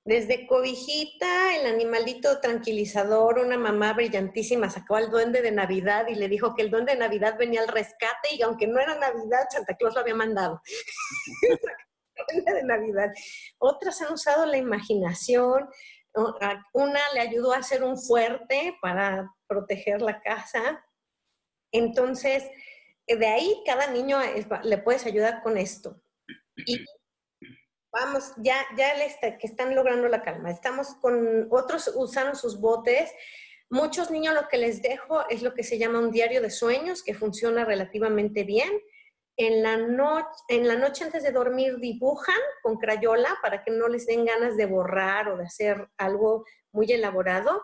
[0.04, 6.28] desde cobijita, el animalito tranquilizador, una mamá brillantísima sacó al duende de Navidad y le
[6.28, 9.76] dijo que el duende de Navidad venía al rescate y aunque no era Navidad, Santa
[9.76, 10.60] Claus lo había mandado.
[12.44, 13.12] de Navidad.
[13.58, 15.68] Otras han usado la imaginación.
[16.72, 20.84] Una le ayudó a hacer un fuerte para proteger la casa.
[21.72, 22.44] Entonces,
[23.06, 24.18] de ahí cada niño
[24.64, 26.02] le puedes ayudar con esto.
[26.66, 26.84] Y
[27.92, 28.94] vamos, ya, ya
[29.38, 30.50] que están logrando la calma.
[30.50, 33.12] Estamos con otros usando sus botes.
[33.68, 37.02] Muchos niños lo que les dejo es lo que se llama un diario de sueños,
[37.02, 38.70] que funciona relativamente bien.
[39.36, 39.74] En la,
[40.48, 44.56] en la noche antes de dormir dibujan con crayola para que no les den ganas
[44.56, 47.62] de borrar o de hacer algo muy elaborado.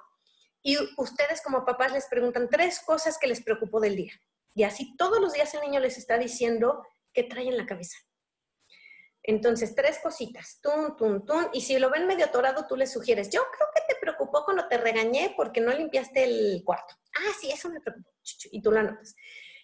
[0.62, 4.12] Y ustedes como papás les preguntan tres cosas que les preocupó del día.
[4.54, 7.98] Y así todos los días el niño les está diciendo qué trae en la cabeza.
[9.28, 11.50] Entonces, tres cositas, tun, tun, tun.
[11.52, 14.66] Y si lo ven medio atorado, tú le sugieres, yo creo que te preocupó cuando
[14.68, 16.94] te regañé porque no limpiaste el cuarto.
[17.14, 18.08] Ah, sí, eso me preocupó.
[18.50, 19.14] Y tú lo anotas.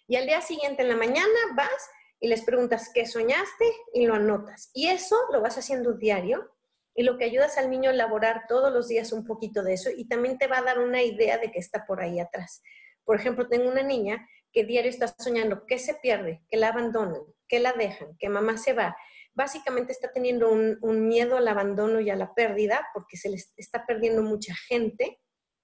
[0.07, 4.17] Y al día siguiente, en la mañana, vas y les preguntas qué soñaste y lo
[4.17, 4.71] anotas.
[4.75, 6.55] Y eso lo vas haciendo diario
[6.95, 9.89] y lo que ayudas al niño a elaborar todos los días un poquito de eso
[9.97, 12.63] y también te va a dar una idea de qué está por ahí atrás.
[13.03, 17.23] Por ejemplo, tengo una niña que diario está soñando que se pierde, que la abandonan,
[17.49, 18.95] que la dejan, que mamá se va
[19.35, 23.85] básicamente está teniendo un, miedo al abandono y a la pérdida porque se les está
[23.87, 25.21] perdiendo mucha gente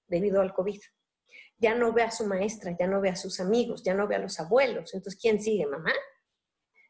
[0.07, 0.79] debido al COVID.
[1.57, 4.15] Ya no ve a su maestra, ya no ve a sus amigos, ya no ve
[4.15, 4.93] a los abuelos.
[4.93, 5.65] Entonces, ¿quién sigue?
[5.65, 5.93] ¿Mamá?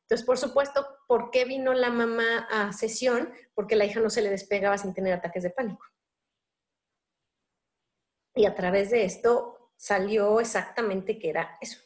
[0.03, 3.31] Entonces, por supuesto, ¿por qué vino la mamá a sesión?
[3.53, 5.85] Porque la hija no se le despegaba sin tener ataques de pánico.
[8.33, 11.79] Y a través de esto salió exactamente que era eso.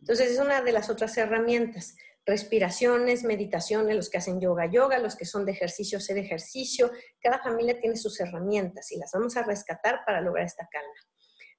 [0.00, 1.96] Entonces, es una de las otras herramientas
[2.30, 6.92] respiraciones, meditaciones, los que hacen yoga, yoga, los que son de ejercicio, hacer ejercicio.
[7.20, 10.94] Cada familia tiene sus herramientas y las vamos a rescatar para lograr esta calma.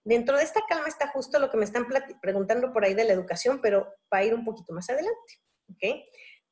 [0.05, 1.85] Dentro de esta calma está justo lo que me están
[2.21, 5.41] preguntando por ahí de la educación, pero va a ir un poquito más adelante.
[5.73, 6.05] ¿okay?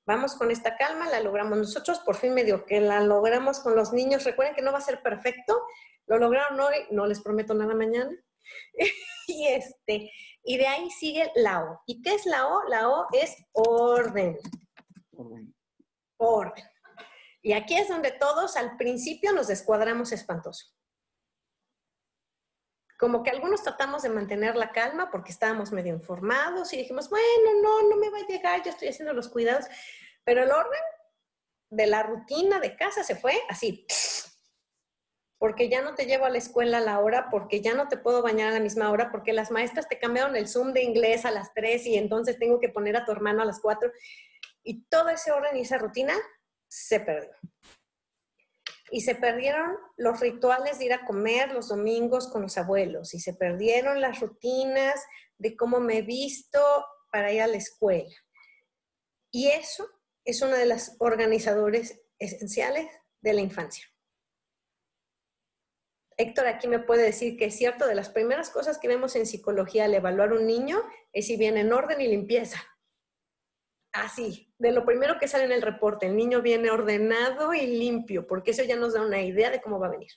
[0.05, 3.93] Vamos con esta calma, la logramos nosotros, por fin medio que la logramos con los
[3.93, 4.25] niños.
[4.25, 5.63] Recuerden que no va a ser perfecto,
[6.07, 8.11] lo lograron hoy, no les prometo nada mañana.
[9.27, 10.11] y este,
[10.43, 11.81] y de ahí sigue la O.
[11.85, 12.63] ¿Y qué es la O?
[12.67, 14.37] La O es orden.
[15.15, 15.55] Orden.
[16.17, 16.65] Orden.
[17.41, 20.67] Y aquí es donde todos al principio nos descuadramos espantoso.
[22.97, 27.61] Como que algunos tratamos de mantener la calma porque estábamos medio informados y dijimos, bueno,
[27.61, 29.65] no, no me va a llegar, yo estoy haciendo los cuidados.
[30.25, 30.81] Pero el orden
[31.69, 33.85] de la rutina de casa se fue así.
[35.39, 37.97] Porque ya no te llevo a la escuela a la hora, porque ya no te
[37.97, 41.23] puedo bañar a la misma hora, porque las maestras te cambiaron el Zoom de inglés
[41.23, 43.89] a las 3 y entonces tengo que poner a tu hermano a las 4.
[44.63, 46.13] Y todo ese orden y esa rutina
[46.67, 47.31] se perdió.
[48.91, 53.19] Y se perdieron los rituales de ir a comer los domingos con los abuelos, y
[53.21, 55.01] se perdieron las rutinas
[55.37, 56.59] de cómo me he visto
[57.13, 58.13] para ir a la escuela.
[59.31, 59.87] Y eso
[60.25, 62.87] es uno de los organizadores esenciales
[63.21, 63.85] de la infancia.
[66.19, 69.25] Héctor aquí me puede decir que es cierto, de las primeras cosas que vemos en
[69.25, 72.61] psicología al evaluar un niño es si viene en orden y limpieza.
[73.93, 78.27] Así, de lo primero que sale en el reporte, el niño viene ordenado y limpio,
[78.27, 80.11] porque eso ya nos da una idea de cómo va a venir.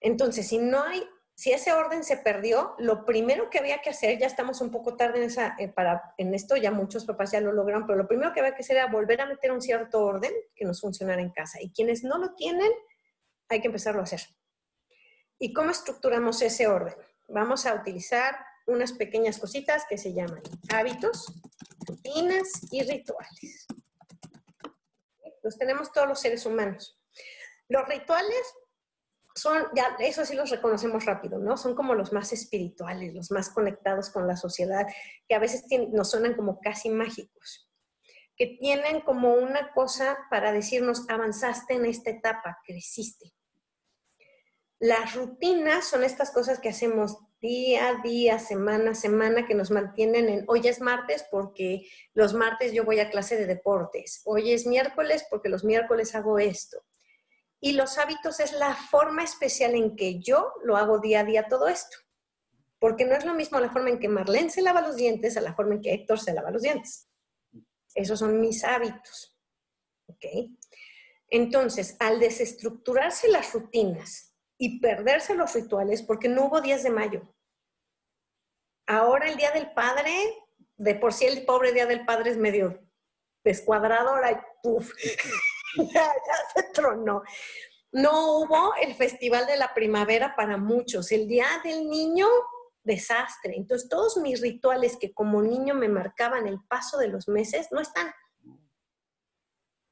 [0.00, 4.18] Entonces, si no hay, si ese orden se perdió, lo primero que había que hacer,
[4.18, 7.40] ya estamos un poco tarde en, esa, eh, para, en esto, ya muchos papás ya
[7.40, 10.04] lo lograron, pero lo primero que había que hacer era volver a meter un cierto
[10.04, 11.62] orden que nos funcionara en casa.
[11.62, 12.72] Y quienes no lo tienen,
[13.48, 14.20] hay que empezarlo a hacer.
[15.38, 16.96] ¿Y cómo estructuramos ese orden?
[17.28, 21.32] Vamos a utilizar unas pequeñas cositas que se llaman hábitos,
[21.86, 23.66] rutinas y rituales.
[25.42, 27.00] Los tenemos todos los seres humanos.
[27.68, 28.42] Los rituales
[29.34, 31.56] son, ya eso sí los reconocemos rápido, ¿no?
[31.56, 34.86] Son como los más espirituales, los más conectados con la sociedad,
[35.28, 37.70] que a veces nos suenan como casi mágicos,
[38.36, 43.32] que tienen como una cosa para decirnos, avanzaste en esta etapa, creciste.
[44.80, 49.72] Las rutinas son estas cosas que hacemos día a día, semana a semana, que nos
[49.72, 54.52] mantienen en, hoy es martes porque los martes yo voy a clase de deportes, hoy
[54.52, 56.78] es miércoles porque los miércoles hago esto.
[57.60, 61.48] Y los hábitos es la forma especial en que yo lo hago día a día
[61.48, 61.96] todo esto.
[62.78, 65.40] Porque no es lo mismo la forma en que Marlene se lava los dientes a
[65.40, 67.08] la forma en que Héctor se lava los dientes.
[67.96, 69.36] Esos son mis hábitos.
[70.06, 70.24] ¿Ok?
[71.30, 74.27] Entonces, al desestructurarse las rutinas
[74.58, 77.34] y perderse los rituales porque no hubo 10 de mayo.
[78.86, 80.12] Ahora el Día del Padre,
[80.76, 82.80] de por sí el pobre Día del Padre es medio
[83.44, 84.92] descuadrado, ahora puff,
[85.92, 86.12] ya
[86.54, 87.22] se tronó.
[87.92, 91.10] No hubo el Festival de la Primavera para muchos.
[91.12, 92.26] El Día del Niño,
[92.82, 93.54] desastre.
[93.56, 97.80] Entonces todos mis rituales que como niño me marcaban el paso de los meses no
[97.80, 98.12] están.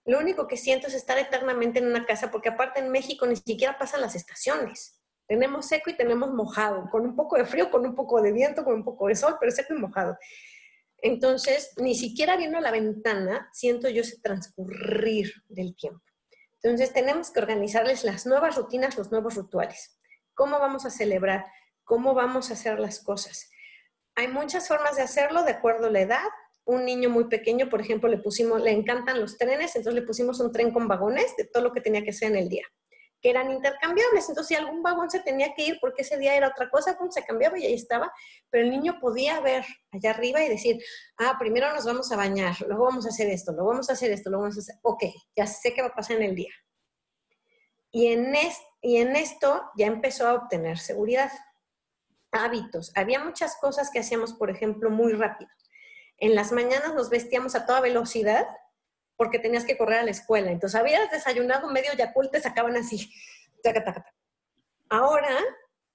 [0.07, 3.37] Lo único que siento es estar eternamente en una casa, porque aparte en México ni
[3.37, 5.01] siquiera pasan las estaciones.
[5.27, 8.65] Tenemos seco y tenemos mojado, con un poco de frío, con un poco de viento,
[8.65, 10.17] con un poco de sol, pero seco y mojado.
[10.99, 16.05] Entonces, ni siquiera viendo la ventana siento yo ese transcurrir del tiempo.
[16.63, 19.99] Entonces, tenemos que organizarles las nuevas rutinas, los nuevos rituales.
[20.35, 21.47] ¿Cómo vamos a celebrar?
[21.83, 23.51] ¿Cómo vamos a hacer las cosas?
[24.15, 26.29] Hay muchas formas de hacerlo de acuerdo a la edad,
[26.67, 30.41] un niño muy pequeño, por ejemplo, le pusimos, le encantan los trenes, entonces le pusimos
[30.41, 32.67] un tren con vagones de todo lo que tenía que ser en el día,
[33.23, 34.29] que eran intercambiables.
[34.29, 37.15] Entonces, si algún vagón se tenía que ir porque ese día era otra cosa, pues
[37.15, 38.13] se cambiaba y ahí estaba.
[38.51, 40.83] Pero el niño podía ver allá arriba y decir,
[41.19, 44.11] ah, primero nos vamos a bañar, luego vamos a hacer esto, luego vamos a hacer
[44.11, 45.05] esto, luego vamos a hacer, ok,
[45.37, 46.53] ya sé qué va a pasar en el día.
[47.93, 48.35] Y en,
[48.83, 51.31] y en esto ya empezó a obtener seguridad,
[52.33, 52.91] hábitos.
[52.97, 55.49] Había muchas cosas que hacíamos, por ejemplo, muy rápido
[56.19, 58.47] en las mañanas nos vestíamos a toda velocidad
[59.17, 60.51] porque tenías que correr a la escuela.
[60.51, 63.13] Entonces, habías desayunado medio Yakult, te sacaban así.
[64.89, 65.39] Ahora,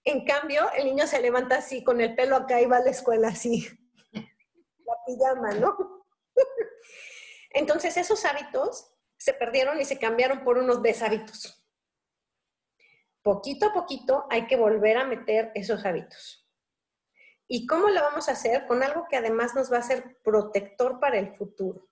[0.03, 2.89] en cambio, el niño se levanta así, con el pelo acá y va a la
[2.89, 3.67] escuela así.
[4.11, 6.05] La pijama, ¿no?
[7.51, 11.63] Entonces, esos hábitos se perdieron y se cambiaron por unos deshábitos.
[13.21, 16.40] Poquito a poquito hay que volver a meter esos hábitos.
[17.53, 18.65] ¿Y cómo lo vamos a hacer?
[18.65, 21.89] Con algo que además nos va a ser protector para el futuro.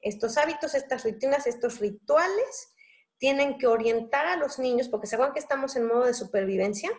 [0.00, 2.72] Estos hábitos, estas rutinas, estos rituales
[3.18, 6.92] tienen que orientar a los niños, porque saben que estamos en modo de supervivencia,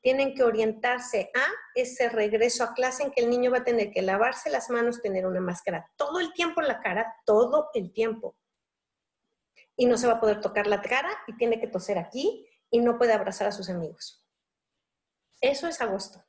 [0.00, 3.90] tienen que orientarse a ese regreso a clase en que el niño va a tener
[3.90, 7.92] que lavarse las manos, tener una máscara todo el tiempo en la cara, todo el
[7.92, 8.36] tiempo.
[9.74, 12.78] Y no se va a poder tocar la cara y tiene que toser aquí y
[12.78, 14.24] no puede abrazar a sus amigos.
[15.40, 16.24] Eso es agosto.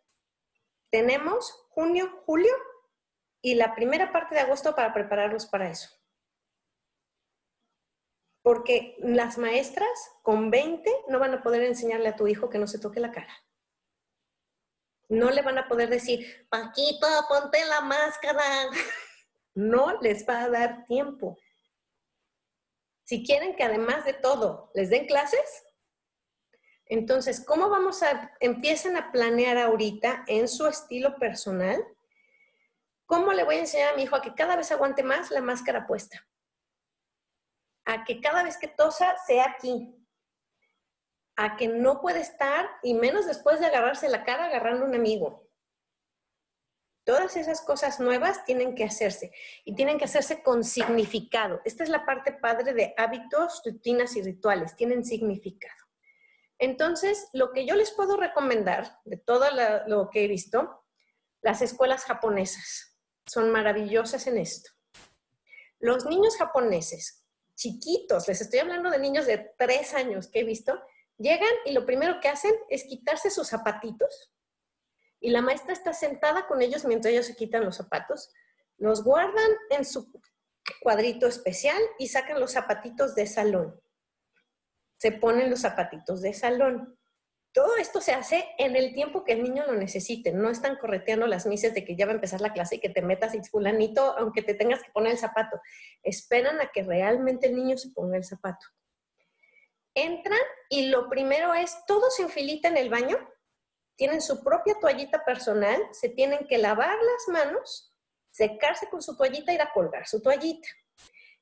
[0.91, 2.53] Tenemos junio, julio
[3.41, 5.89] y la primera parte de agosto para prepararlos para eso.
[8.41, 9.89] Porque las maestras
[10.21, 13.11] con 20 no van a poder enseñarle a tu hijo que no se toque la
[13.11, 13.33] cara.
[15.09, 18.43] No le van a poder decir, Paquito, ponte la máscara.
[19.57, 21.38] No les va a dar tiempo.
[23.05, 25.64] Si quieren que además de todo les den clases,
[26.88, 31.83] entonces, ¿cómo vamos a, empiecen a planear ahorita en su estilo personal?
[33.07, 35.41] ¿Cómo le voy a enseñar a mi hijo a que cada vez aguante más la
[35.41, 36.27] máscara puesta?
[37.86, 40.01] A que cada vez que tosa sea aquí.
[41.38, 44.95] a que no puede estar, y menos después de agarrarse la cara agarrando a un
[44.95, 45.49] amigo.
[47.03, 49.33] Todas esas cosas nuevas tienen que hacerse
[49.65, 51.61] y tienen que hacerse con significado.
[51.65, 54.77] Esta es la parte padre de hábitos, rutinas y rituales.
[54.77, 55.84] Tienen significado.
[56.58, 59.45] Entonces, lo que yo les puedo recomendar de todo
[59.88, 60.86] lo que he visto,
[61.41, 64.72] las escuelas japonesas son maravillosas en esto.
[65.80, 67.26] Los niños japoneses,
[67.56, 70.80] chiquitos, les estoy hablando de niños de tres años que he visto,
[71.18, 74.32] llegan y lo primero que hacen es quitarse sus zapatitos
[75.20, 78.32] y la maestra está sentada con ellos mientras ellos se quitan los zapatos,
[78.78, 80.12] los guardan en su
[80.82, 83.82] cuadrito especial y sacan los zapatitos de salón.
[84.98, 86.98] Se ponen los zapatitos de salón.
[87.52, 90.34] Todo esto se hace en el tiempo que el niño lo necesite.
[90.34, 92.89] No están correteando las mises de que ya va a empezar la clase y que
[92.89, 95.62] te metas y fulanito, aunque te tengas que poner el zapato.
[96.04, 98.66] Esperan a que realmente el niño se ponga el zapato.
[99.93, 103.18] Entran y lo primero es, todos en filita en el baño,
[103.96, 107.96] tienen su propia toallita personal, se tienen que lavar las manos,
[108.32, 110.68] secarse con su toallita ir a colgar su toallita.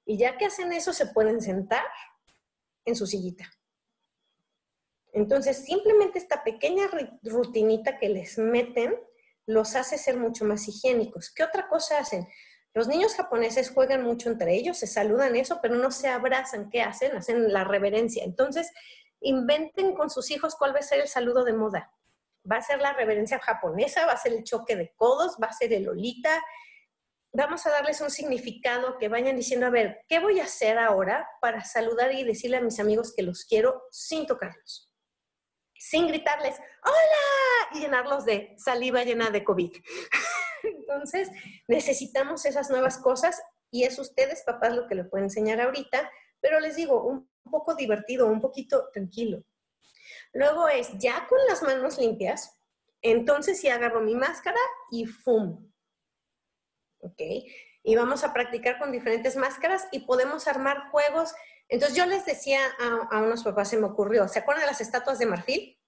[0.06, 1.84] Y ya que hacen eso, se pueden sentar
[2.86, 3.52] en su sillita.
[5.12, 6.90] Entonces, simplemente esta pequeña
[7.22, 8.96] rutinita que les meten
[9.46, 11.32] los hace ser mucho más higiénicos.
[11.32, 12.28] ¿Qué otra cosa hacen?
[12.74, 16.70] Los niños japoneses juegan mucho entre ellos, se saludan eso, pero no se abrazan.
[16.72, 17.16] ¿Qué hacen?
[17.16, 18.24] Hacen la reverencia.
[18.24, 18.72] Entonces,
[19.20, 21.94] inventen con sus hijos cuál va a ser el saludo de moda
[22.50, 25.54] va a ser la reverencia japonesa, va a ser el choque de codos, va a
[25.54, 26.44] ser el olita.
[27.36, 31.28] Vamos a darles un significado que vayan diciendo, a ver, ¿qué voy a hacer ahora
[31.42, 34.92] para saludar y decirle a mis amigos que los quiero sin tocarlos?
[35.76, 39.72] Sin gritarles, hola, y llenarlos de saliva llena de COVID.
[40.64, 41.32] Entonces,
[41.68, 46.60] necesitamos esas nuevas cosas y es ustedes, papás, lo que le pueden enseñar ahorita, pero
[46.60, 49.44] les digo, un poco divertido, un poquito tranquilo.
[50.34, 52.62] Luego es, ya con las manos limpias,
[53.02, 54.60] entonces sí agarro mi máscara
[54.92, 55.73] y ¡fum!
[57.04, 57.22] ¿Ok?
[57.84, 61.34] Y vamos a practicar con diferentes máscaras y podemos armar juegos.
[61.70, 64.82] Entonces yo les decía a, a unos papás, se me ocurrió, ¿se acuerdan de las
[64.82, 65.80] estatuas de marfil?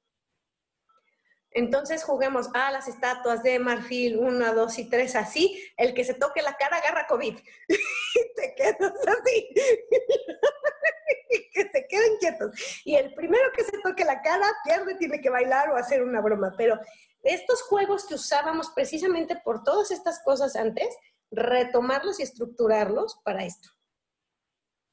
[1.56, 5.58] Entonces juguemos a las estatuas de marfil, una, dos y tres, así.
[5.78, 7.38] El que se toque la cara agarra COVID.
[7.70, 9.54] y te quedas así.
[11.54, 12.52] que se queden quietos.
[12.84, 16.20] Y el primero que se toque la cara pierde, tiene que bailar o hacer una
[16.20, 16.54] broma.
[16.58, 16.78] Pero
[17.26, 20.88] estos juegos que usábamos precisamente por todas estas cosas antes,
[21.32, 23.70] retomarlos y estructurarlos para esto.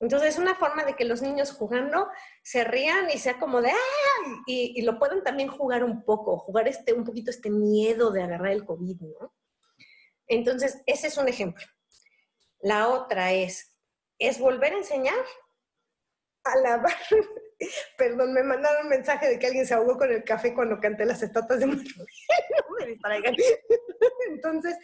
[0.01, 2.09] Entonces es una forma de que los niños jugando
[2.43, 4.43] se rían y sea como de ¡ah!
[4.47, 8.51] Y, lo puedan también jugar un poco, jugar este, un poquito este miedo de agarrar
[8.51, 9.33] el COVID, ¿no?
[10.27, 11.65] Entonces, ese es un ejemplo.
[12.59, 13.77] La otra es,
[14.19, 15.25] es volver a enseñar
[16.45, 16.97] a lavar.
[17.97, 21.05] Perdón, me mandaron un mensaje de que alguien se ahogó con el café cuando canté
[21.05, 21.77] las estatuas de no
[22.79, 23.35] me distraigan.
[24.29, 24.77] Entonces,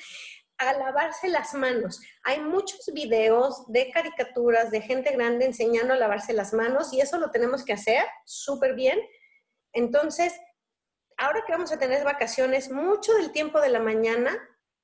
[0.58, 2.00] a lavarse las manos.
[2.24, 7.18] Hay muchos videos de caricaturas de gente grande enseñando a lavarse las manos y eso
[7.18, 8.98] lo tenemos que hacer súper bien.
[9.72, 10.34] Entonces,
[11.16, 14.36] ahora que vamos a tener vacaciones, mucho del tiempo de la mañana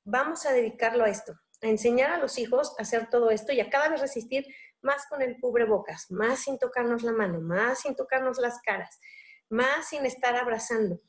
[0.05, 3.61] vamos a dedicarlo a esto, a enseñar a los hijos a hacer todo esto y
[3.61, 4.47] a cada vez resistir
[4.85, 9.01] más con el cubrebocas, más sin tocarnos la mano, más sin tocarnos las caras,
[9.49, 11.01] más sin estar abrazando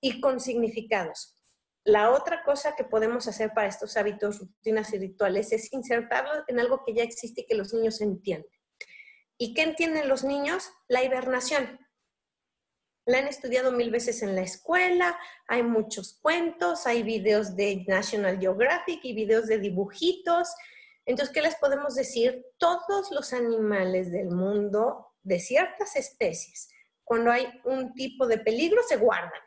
[0.00, 1.36] y con significados.
[1.84, 6.60] La otra cosa que podemos hacer para estos hábitos, rutinas y rituales es insertarlos en
[6.60, 8.50] algo que ya existe y que los niños entienden.
[9.36, 10.70] ¿Y qué entienden los niños?
[10.86, 11.80] La hibernación.
[13.04, 15.18] La han estudiado mil veces en la escuela,
[15.48, 20.54] hay muchos cuentos, hay videos de National Geographic y videos de dibujitos.
[21.04, 22.44] Entonces, ¿qué les podemos decir?
[22.58, 26.68] Todos los animales del mundo, de ciertas especies,
[27.04, 29.42] cuando hay un tipo de peligro, se guardan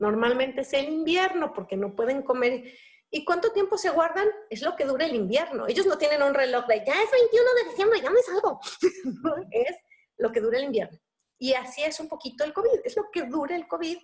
[0.00, 2.64] Normalmente es el invierno porque no pueden comer.
[3.10, 4.26] ¿Y cuánto tiempo se guardan?
[4.48, 5.66] Es lo que dura el invierno.
[5.68, 8.60] Ellos no tienen un reloj de ya es 21 de diciembre, ya me salgo.
[9.50, 9.76] es
[10.16, 10.98] lo que dura el invierno.
[11.38, 13.98] Y así es un poquito el COVID, es lo que dura el COVID,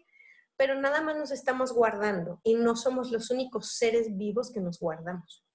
[0.57, 4.79] pero nada más nos estamos guardando y no somos los únicos seres vivos que nos
[4.79, 5.46] guardamos.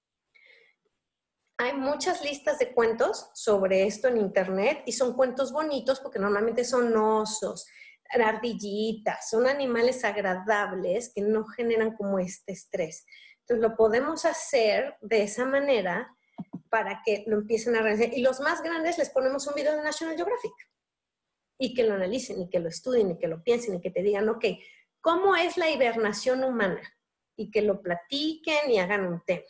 [1.62, 6.64] Hay muchas listas de cuentos sobre esto en internet y son cuentos bonitos porque normalmente
[6.64, 7.68] son osos,
[8.10, 13.06] ardillitas, son animales agradables que no generan como este estrés.
[13.42, 16.12] Entonces lo podemos hacer de esa manera
[16.68, 18.12] para que lo empiecen a realizar.
[18.12, 20.68] Y los más grandes les ponemos un video de National Geographic
[21.58, 24.02] y que lo analicen y que lo estudien y que lo piensen y que te
[24.02, 24.46] digan, ok,
[25.00, 26.82] ¿cómo es la hibernación humana?
[27.36, 29.46] Y que lo platiquen y hagan un tema.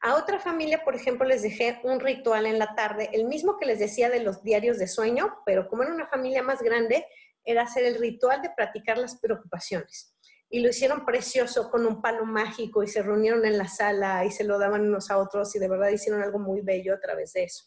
[0.00, 3.66] A otra familia, por ejemplo, les dejé un ritual en la tarde, el mismo que
[3.66, 7.04] les decía de los diarios de sueño, pero como era una familia más grande,
[7.44, 10.14] era hacer el ritual de practicar las preocupaciones.
[10.50, 14.30] Y lo hicieron precioso con un palo mágico y se reunieron en la sala y
[14.30, 17.32] se lo daban unos a otros y de verdad hicieron algo muy bello a través
[17.32, 17.64] de eso.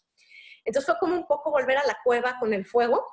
[0.64, 3.06] Entonces fue como un poco volver a la cueva con el fuego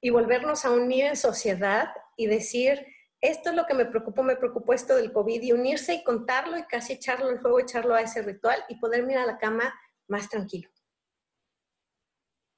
[0.00, 2.86] y volvernos a unir en sociedad y decir,
[3.20, 6.56] esto es lo que me preocupó, me preocupó esto del COVID y unirse y contarlo
[6.56, 9.74] y casi echarlo en fuego, echarlo a ese ritual y poder mirar a la cama
[10.06, 10.70] más tranquilo.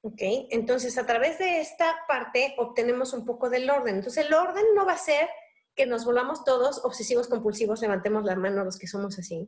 [0.03, 0.19] ¿Ok?
[0.49, 3.97] Entonces, a través de esta parte obtenemos un poco del orden.
[3.97, 5.29] Entonces, el orden no va a ser
[5.75, 9.47] que nos volvamos todos obsesivos compulsivos, levantemos la mano los que somos así,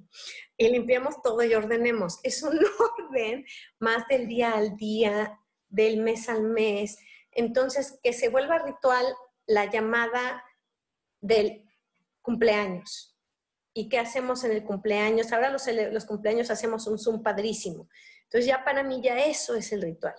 [0.58, 2.20] y limpiamos todo y ordenemos.
[2.24, 2.60] Es un
[3.00, 3.46] orden
[3.80, 5.40] más del día al día,
[5.70, 6.98] del mes al mes.
[7.32, 9.06] Entonces, que se vuelva ritual
[9.46, 10.44] la llamada
[11.24, 11.64] del
[12.22, 13.18] cumpleaños.
[13.74, 15.32] ¿Y qué hacemos en el cumpleaños?
[15.32, 17.90] Ahora los, los cumpleaños hacemos un Zoom padrísimo.
[18.26, 20.14] Entonces ya para mí ya eso es el ritual.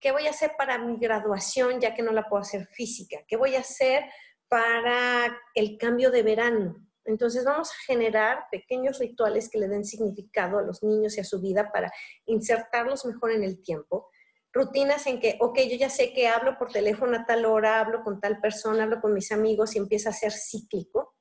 [0.00, 3.18] ¿Qué voy a hacer para mi graduación ya que no la puedo hacer física?
[3.26, 4.04] ¿Qué voy a hacer
[4.48, 6.76] para el cambio de verano?
[7.04, 11.24] Entonces vamos a generar pequeños rituales que le den significado a los niños y a
[11.24, 11.90] su vida para
[12.26, 14.10] insertarlos mejor en el tiempo
[14.52, 18.02] rutinas en que, ok, yo ya sé que hablo por teléfono a tal hora, hablo
[18.02, 21.14] con tal persona, hablo con mis amigos y empieza a ser cíclico.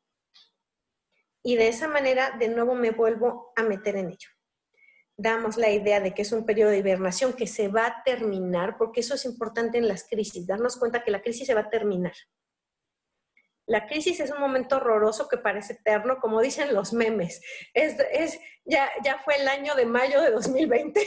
[1.44, 4.30] Y de esa manera, de nuevo, me vuelvo a meter en ello.
[5.16, 8.78] Damos la idea de que es un periodo de hibernación que se va a terminar,
[8.78, 11.70] porque eso es importante en las crisis, darnos cuenta que la crisis se va a
[11.70, 12.14] terminar.
[13.66, 17.42] La crisis es un momento horroroso que parece eterno, como dicen los memes.
[17.74, 21.06] Es, es ya, ya fue el año de mayo de 2020,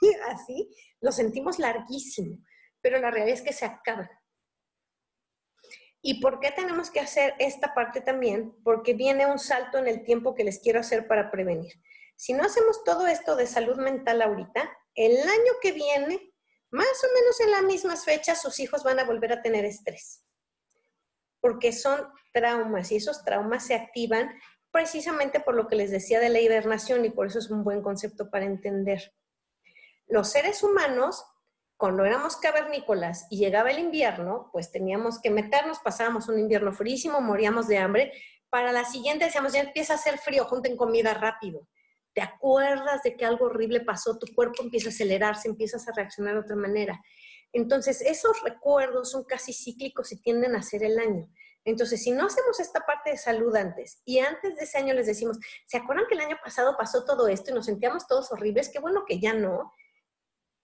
[0.28, 2.38] así, lo sentimos larguísimo,
[2.80, 4.10] pero la realidad es que se acaba.
[6.00, 8.54] ¿Y por qué tenemos que hacer esta parte también?
[8.62, 11.72] Porque viene un salto en el tiempo que les quiero hacer para prevenir.
[12.16, 16.32] Si no hacemos todo esto de salud mental ahorita, el año que viene,
[16.70, 20.24] más o menos en las mismas fechas, sus hijos van a volver a tener estrés.
[21.40, 24.30] Porque son traumas y esos traumas se activan
[24.70, 27.82] precisamente por lo que les decía de la hibernación y por eso es un buen
[27.82, 29.12] concepto para entender
[30.08, 31.24] los seres humanos,
[31.76, 37.20] cuando éramos cavernícolas y llegaba el invierno, pues teníamos que meternos, pasábamos un invierno frísimo,
[37.20, 38.12] moríamos de hambre.
[38.50, 41.68] Para la siguiente decíamos, ya empieza a hacer frío, junten comida rápido.
[42.14, 46.34] Te acuerdas de que algo horrible pasó, tu cuerpo empieza a acelerarse, empiezas a reaccionar
[46.34, 47.00] de otra manera.
[47.52, 51.28] Entonces, esos recuerdos son casi cíclicos y tienden a ser el año.
[51.64, 55.06] Entonces, si no hacemos esta parte de salud antes y antes de ese año les
[55.06, 58.70] decimos, ¿se acuerdan que el año pasado pasó todo esto y nos sentíamos todos horribles?
[58.70, 59.72] Qué bueno que ya no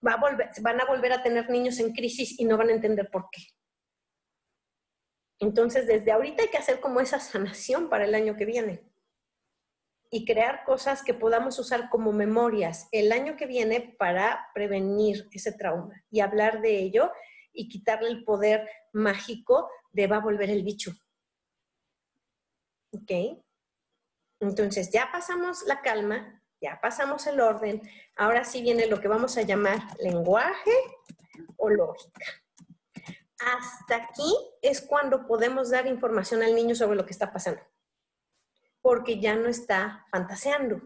[0.04, 3.42] van a volver a tener niños en crisis y no van a entender por qué.
[5.40, 8.88] Entonces, desde ahorita hay que hacer como esa sanación para el año que viene
[10.10, 15.52] y crear cosas que podamos usar como memorias el año que viene para prevenir ese
[15.52, 17.10] trauma y hablar de ello
[17.52, 20.92] y quitarle el poder mágico de va a volver el bicho.
[22.92, 23.42] ¿Ok?
[24.40, 27.82] Entonces ya pasamos la calma, ya pasamos el orden,
[28.16, 30.72] ahora sí viene lo que vamos a llamar lenguaje
[31.58, 32.24] o lógica.
[33.38, 37.60] Hasta aquí es cuando podemos dar información al niño sobre lo que está pasando,
[38.80, 40.80] porque ya no está fantaseando,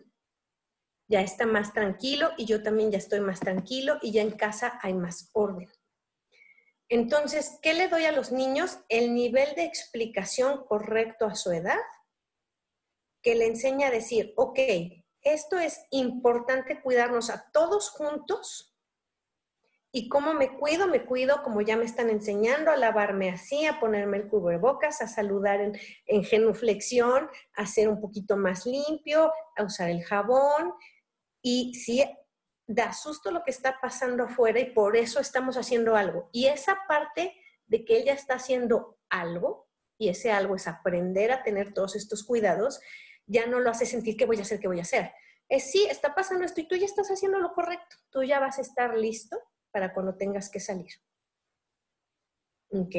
[1.07, 4.81] ya está más tranquilo y yo también ya estoy más tranquilo y ya en casa
[4.83, 5.71] hay más orden.
[6.89, 8.81] Entonces, ¿qué le doy a los niños?
[8.89, 11.79] El nivel de explicación correcto a su edad,
[13.23, 14.59] que le enseña a decir, ok,
[15.33, 18.75] esto es importante cuidarnos a todos juntos.
[19.91, 20.87] ¿Y cómo me cuido?
[20.87, 25.09] Me cuido como ya me están enseñando a lavarme así, a ponerme el cubrebocas, a
[25.09, 30.75] saludar en, en genuflexión, a ser un poquito más limpio, a usar el jabón.
[31.43, 32.05] Y si
[32.67, 36.29] da susto lo que está pasando afuera y por eso estamos haciendo algo.
[36.33, 37.35] Y esa parte
[37.67, 39.69] de que ella está haciendo algo,
[39.99, 42.81] y ese algo es aprender a tener todos estos cuidados,
[43.29, 45.13] ya no lo hace sentir que voy a hacer, que voy a hacer.
[45.49, 47.97] Es sí, está pasando esto y tú ya estás haciendo lo correcto.
[48.11, 49.39] Tú ya vas a estar listo
[49.71, 50.91] para cuando tengas que salir.
[52.71, 52.95] ¿Ok?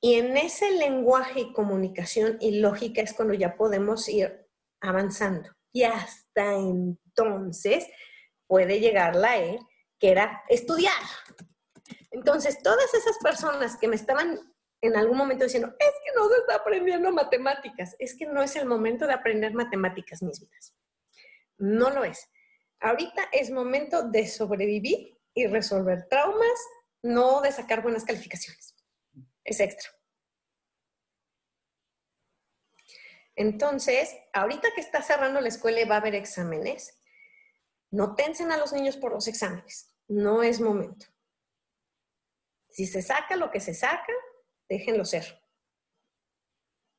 [0.00, 4.48] Y en ese lenguaje y comunicación y lógica es cuando ya podemos ir
[4.80, 5.50] avanzando.
[5.72, 7.86] Y hasta entonces
[8.46, 9.58] puede llegar la E,
[9.98, 11.00] que era estudiar.
[12.10, 14.51] Entonces, todas esas personas que me estaban
[14.82, 17.94] en algún momento diciendo, es que no se está aprendiendo matemáticas.
[18.00, 20.74] Es que no es el momento de aprender matemáticas, mis vidas.
[21.56, 22.28] No lo es.
[22.80, 26.58] Ahorita es momento de sobrevivir y resolver traumas,
[27.00, 28.74] no de sacar buenas calificaciones.
[29.44, 29.88] Es extra.
[33.36, 37.00] Entonces, ahorita que está cerrando la escuela y va a haber exámenes,
[37.92, 39.94] no tensen a los niños por los exámenes.
[40.08, 41.06] No es momento.
[42.68, 44.12] Si se saca lo que se saca,
[44.72, 45.38] déjenlo ser.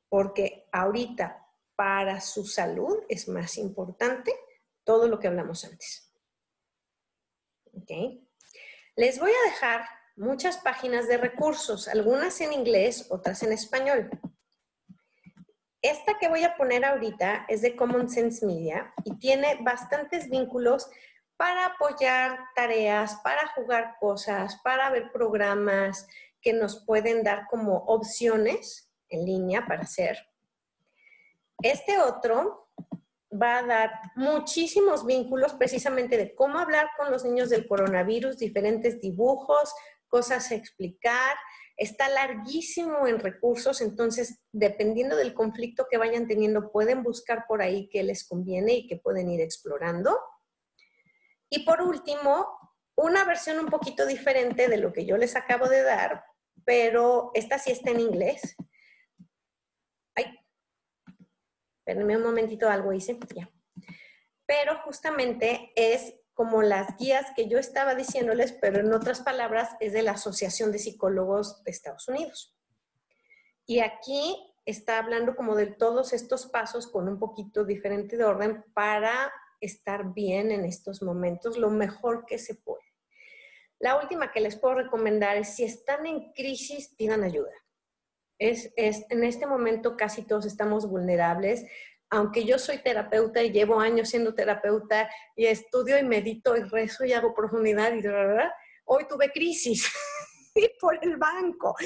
[0.08, 1.44] Porque ahorita
[1.74, 4.32] para su salud es más importante
[4.84, 6.12] todo lo que hablamos antes.
[7.72, 7.90] ¿Ok?
[8.94, 14.08] Les voy a dejar muchas páginas de recursos, algunas en inglés, otras en español.
[15.82, 20.88] Esta que voy a poner ahorita es de Common Sense Media y tiene bastantes vínculos
[21.36, 26.06] para apoyar tareas, para jugar cosas, para ver programas
[26.44, 30.18] que nos pueden dar como opciones en línea para hacer.
[31.62, 32.68] Este otro
[33.32, 39.00] va a dar muchísimos vínculos precisamente de cómo hablar con los niños del coronavirus, diferentes
[39.00, 39.74] dibujos,
[40.06, 41.36] cosas a explicar.
[41.76, 47.88] Está larguísimo en recursos, entonces dependiendo del conflicto que vayan teniendo, pueden buscar por ahí
[47.90, 50.20] qué les conviene y que pueden ir explorando.
[51.48, 52.46] Y por último,
[52.96, 56.24] una versión un poquito diferente de lo que yo les acabo de dar,
[56.64, 58.56] pero esta sí está en inglés.
[60.14, 60.38] Ay,
[61.78, 63.50] espérenme un momentito, algo hice, ya.
[64.46, 69.92] Pero justamente es como las guías que yo estaba diciéndoles, pero en otras palabras es
[69.92, 72.56] de la Asociación de Psicólogos de Estados Unidos.
[73.66, 74.36] Y aquí
[74.66, 80.12] está hablando como de todos estos pasos con un poquito diferente de orden para estar
[80.12, 82.93] bien en estos momentos lo mejor que se puede.
[83.78, 87.52] La última que les puedo recomendar es si están en crisis, pidan ayuda.
[88.38, 91.64] Es, es, en este momento casi todos estamos vulnerables.
[92.10, 97.04] Aunque yo soy terapeuta y llevo años siendo terapeuta y estudio y medito y rezo
[97.04, 98.50] y hago profundidad y verdad,
[98.84, 99.90] hoy tuve crisis.
[100.80, 101.74] por el banco.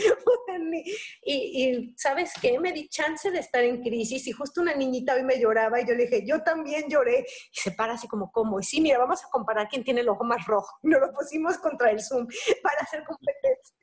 [1.22, 2.58] Y, ¿sabes qué?
[2.58, 5.86] Me di chance de estar en crisis y justo una niñita hoy me lloraba y
[5.86, 7.20] yo le dije, yo también lloré.
[7.20, 8.58] Y se para así como, ¿cómo?
[8.60, 10.78] Y sí, mira, vamos a comparar quién tiene el ojo más rojo.
[10.82, 12.26] Nos lo pusimos contra el Zoom
[12.62, 13.76] para hacer competencia.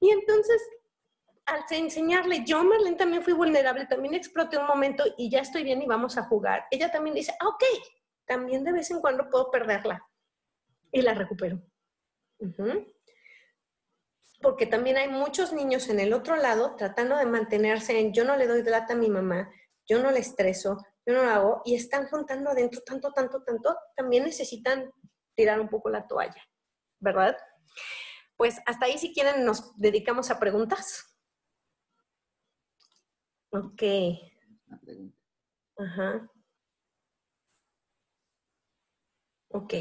[0.00, 0.60] y entonces
[1.46, 5.82] al enseñarle, yo Marlene también fui vulnerable, también exploté un momento y ya estoy bien
[5.82, 6.66] y vamos a jugar.
[6.70, 7.64] Ella también dice, ah, ok,
[8.24, 10.06] también de vez en cuando puedo perderla
[10.92, 11.60] y la recupero
[14.42, 18.36] porque también hay muchos niños en el otro lado tratando de mantenerse en yo no
[18.36, 19.50] le doy plata a mi mamá,
[19.86, 23.76] yo no le estreso, yo no lo hago, y están juntando adentro tanto, tanto, tanto,
[23.96, 24.92] también necesitan
[25.34, 26.42] tirar un poco la toalla,
[26.98, 27.36] ¿verdad?
[28.36, 31.08] Pues hasta ahí si quieren nos dedicamos a preguntas.
[33.50, 33.82] Ok.
[35.76, 36.28] Ajá.
[39.50, 39.74] Ok.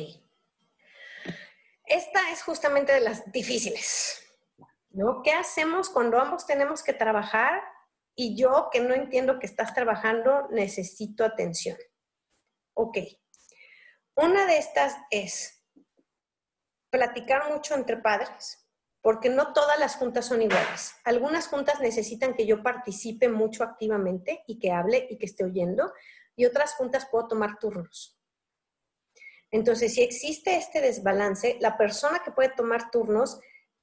[1.85, 4.30] Esta es justamente de las difíciles.
[4.91, 5.21] ¿No?
[5.23, 7.61] ¿Qué hacemos cuando ambos tenemos que trabajar
[8.15, 11.77] y yo que no entiendo que estás trabajando necesito atención?
[12.73, 12.97] Ok.
[14.15, 15.63] Una de estas es
[16.89, 18.67] platicar mucho entre padres,
[19.01, 20.93] porque no todas las juntas son iguales.
[21.05, 25.91] Algunas juntas necesitan que yo participe mucho activamente y que hable y que esté oyendo,
[26.35, 28.17] y otras juntas puedo tomar turnos.
[29.49, 33.39] Entonces, si existe este desbalance, la persona que puede tomar turnos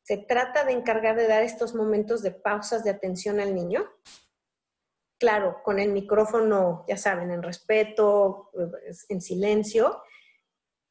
[0.09, 3.87] se trata de encargar de dar estos momentos de pausas de atención al niño.
[5.21, 8.51] Claro, con el micrófono, ya saben, en respeto,
[9.11, 10.03] en silencio,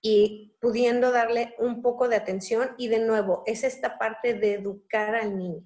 [0.03, 2.75] y pudiendo darle un poco de atención.
[2.77, 5.65] Y de nuevo, es esta parte de educar al niño.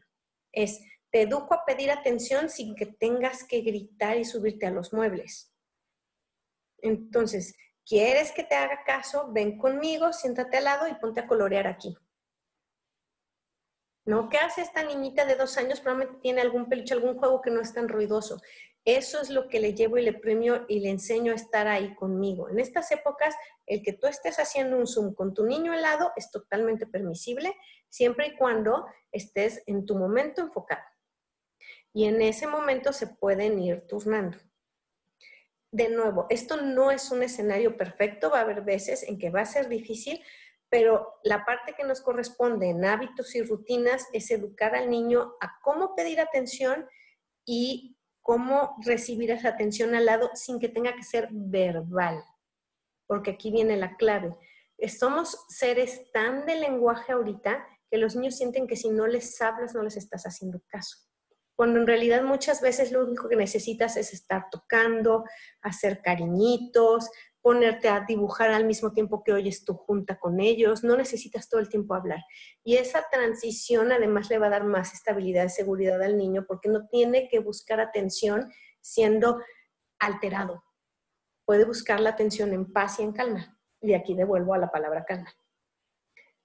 [0.54, 0.80] Es,
[1.12, 5.54] te educo a pedir atención sin que tengas que gritar y subirte a los muebles.
[6.78, 7.54] Entonces,
[7.86, 9.30] ¿quieres que te haga caso?
[9.34, 11.98] Ven conmigo, siéntate al lado y ponte a colorear aquí.
[14.06, 14.30] ¿No?
[14.30, 15.80] ¿Qué hace esta niñita de dos años?
[15.80, 18.42] Probablemente tiene algún peluche, algún juego que no es tan ruidoso.
[18.84, 21.94] Eso es lo que le llevo y le premio y le enseño a estar ahí
[21.94, 22.50] conmigo.
[22.50, 23.36] En estas épocas,
[23.68, 27.56] el que tú estés haciendo un Zoom con tu niño al lado es totalmente permisible,
[27.90, 30.82] siempre y cuando estés en tu momento enfocado.
[31.94, 34.38] Y en ese momento se pueden ir turnando.
[35.72, 39.42] De nuevo, esto no es un escenario perfecto, va a haber veces en que va
[39.42, 40.22] a ser difícil,
[40.72, 45.60] pero la parte que nos corresponde en hábitos y rutinas es educar al niño a
[45.62, 46.88] cómo pedir atención
[47.46, 52.24] y cómo recibir esa atención al lado sin que tenga que ser verbal,
[53.06, 54.34] porque aquí viene la clave.
[54.88, 59.76] Somos seres tan de lenguaje ahorita que los niños sienten que si no les hablas
[59.76, 60.98] no les estás haciendo caso.
[61.54, 65.26] Cuando en realidad muchas veces lo único que necesitas es estar tocando,
[65.62, 67.12] hacer cariñitos,
[67.42, 71.60] ponerte a dibujar al mismo tiempo que oyes tu junta con ellos, no necesitas todo
[71.60, 72.20] el tiempo hablar.
[72.64, 76.70] Y esa transición además le va a dar más estabilidad y seguridad al niño porque
[76.70, 79.42] no tiene que buscar atención siendo
[80.00, 80.64] alterado.
[81.46, 83.58] Puede buscar la atención en paz y en calma.
[83.82, 85.34] Y aquí devuelvo a la palabra calma.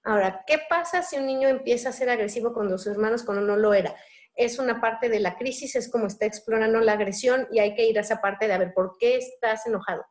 [0.03, 3.55] Ahora, ¿qué pasa si un niño empieza a ser agresivo con sus hermanos cuando no
[3.55, 3.95] lo era?
[4.35, 7.85] Es una parte de la crisis, es como está explorando la agresión y hay que
[7.87, 10.05] ir a esa parte de a ver por qué estás enojado.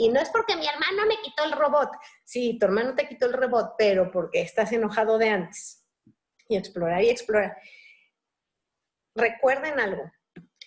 [0.00, 1.90] Y no es porque mi hermano me quitó el robot.
[2.22, 5.84] Sí, tu hermano te quitó el robot, pero porque estás enojado de antes.
[6.48, 7.56] Y explorar y explorar.
[9.16, 10.08] Recuerden algo,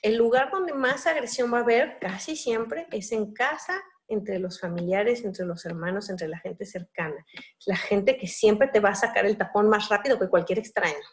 [0.01, 4.59] el lugar donde más agresión va a haber casi siempre es en casa, entre los
[4.59, 7.25] familiares, entre los hermanos, entre la gente cercana.
[7.65, 11.07] La gente que siempre te va a sacar el tapón más rápido que cualquier extraño.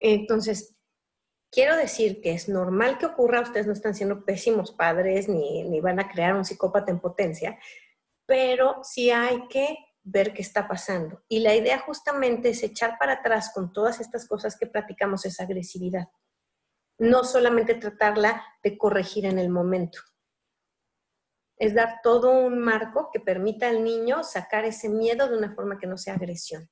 [0.00, 0.77] Entonces,
[1.50, 5.80] quiero decir que es normal que ocurra, ustedes no están siendo pésimos padres ni, ni
[5.80, 7.58] van a crear un psicópata en potencia,
[8.26, 11.22] pero sí hay que ver qué está pasando.
[11.28, 15.44] Y la idea justamente es echar para atrás con todas estas cosas que platicamos esa
[15.44, 16.08] agresividad
[16.98, 20.00] no solamente tratarla de corregir en el momento.
[21.56, 25.78] Es dar todo un marco que permita al niño sacar ese miedo de una forma
[25.78, 26.68] que no sea agresión.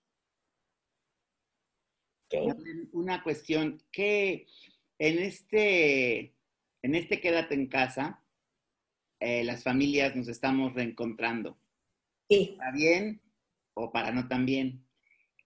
[2.92, 4.46] Una cuestión, que
[4.98, 6.34] en este,
[6.82, 8.24] en este quédate en casa,
[9.20, 11.58] eh, las familias nos estamos reencontrando.
[12.28, 12.54] Sí.
[12.58, 13.22] ¿Para bien
[13.74, 14.84] o para no tan bien?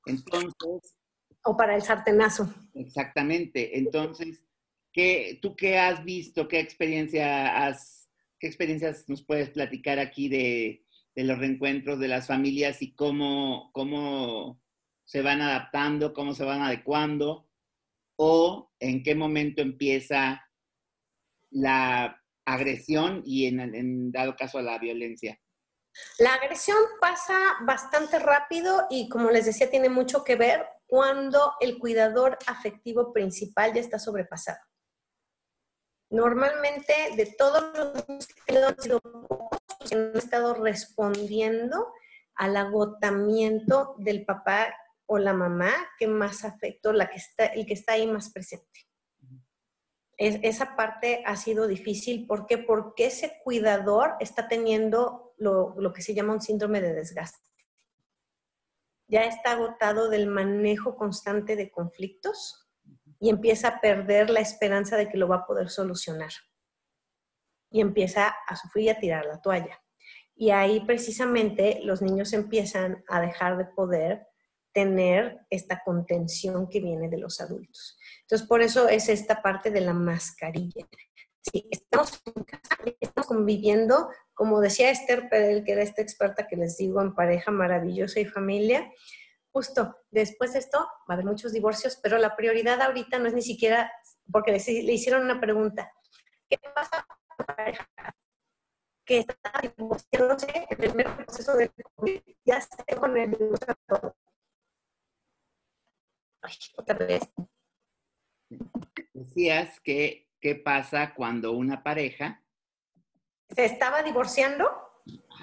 [0.06, 0.96] Entonces...
[1.42, 2.52] O para el sartenazo.
[2.74, 3.78] Exactamente.
[3.78, 4.42] Entonces,
[4.92, 6.48] ¿Qué, ¿Tú qué has visto?
[6.48, 12.82] ¿Qué experiencia has, qué experiencias nos puedes platicar aquí de, los reencuentros de las familias
[12.82, 14.60] y cómo, cómo
[15.10, 17.48] se van adaptando, cómo se van adecuando?
[18.14, 20.40] ¿O en qué momento empieza
[21.50, 25.36] la agresión y en, dado caso la violencia?
[26.20, 31.80] La agresión pasa bastante rápido y como les decía, tiene mucho que ver cuando el
[31.80, 34.60] cuidador afectivo principal ya está sobrepasado.
[36.10, 39.58] Normalmente, de todos los que han sido pocos,
[39.90, 41.92] han estado respondiendo
[42.36, 44.72] al agotamiento del papá
[45.12, 48.86] o la mamá que más afectó, la que está, el que está ahí más presente.
[50.16, 52.28] esa parte ha sido difícil.
[52.28, 52.58] ¿Por qué?
[52.58, 57.48] Porque ese cuidador está teniendo lo, lo que se llama un síndrome de desgaste.
[59.08, 62.70] Ya está agotado del manejo constante de conflictos
[63.18, 66.30] y empieza a perder la esperanza de que lo va a poder solucionar.
[67.68, 69.82] Y empieza a sufrir y a tirar la toalla.
[70.36, 74.29] Y ahí precisamente los niños empiezan a dejar de poder
[74.72, 77.98] tener esta contención que viene de los adultos.
[78.22, 80.86] Entonces, por eso es esta parte de la mascarilla.
[81.42, 86.56] Sí, estamos en casa, estamos conviviendo, como decía Esther Perel, que era esta experta que
[86.56, 88.90] les digo en pareja maravillosa y familia,
[89.52, 93.34] justo después de esto va a haber muchos divorcios, pero la prioridad ahorita no es
[93.34, 93.90] ni siquiera,
[94.30, 94.58] porque le,
[94.92, 95.90] hicieron una pregunta,
[96.48, 97.88] ¿qué pasa con la pareja
[99.04, 102.20] que está divorciándose en el primer proceso de COVID?
[102.44, 103.76] Ya se con el divorcio.
[106.42, 107.22] Ay, otra vez.
[109.12, 112.42] Decías que, ¿qué pasa cuando una pareja
[113.48, 114.68] se estaba divorciando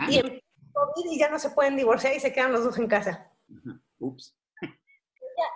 [0.09, 0.41] y en
[0.73, 3.31] COVID y ya no se pueden divorciar y se quedan los dos en casa?
[3.99, 4.35] Ups.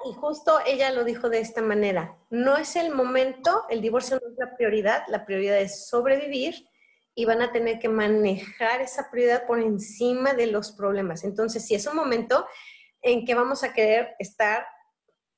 [0.06, 4.32] Y justo ella lo dijo de esta manera, no es el momento, el divorcio no
[4.32, 6.68] es la prioridad, la prioridad es sobrevivir
[7.16, 11.24] y van a tener que manejar esa prioridad por encima de los problemas.
[11.24, 12.46] Entonces, si es un momento
[13.02, 14.66] en que vamos a querer estar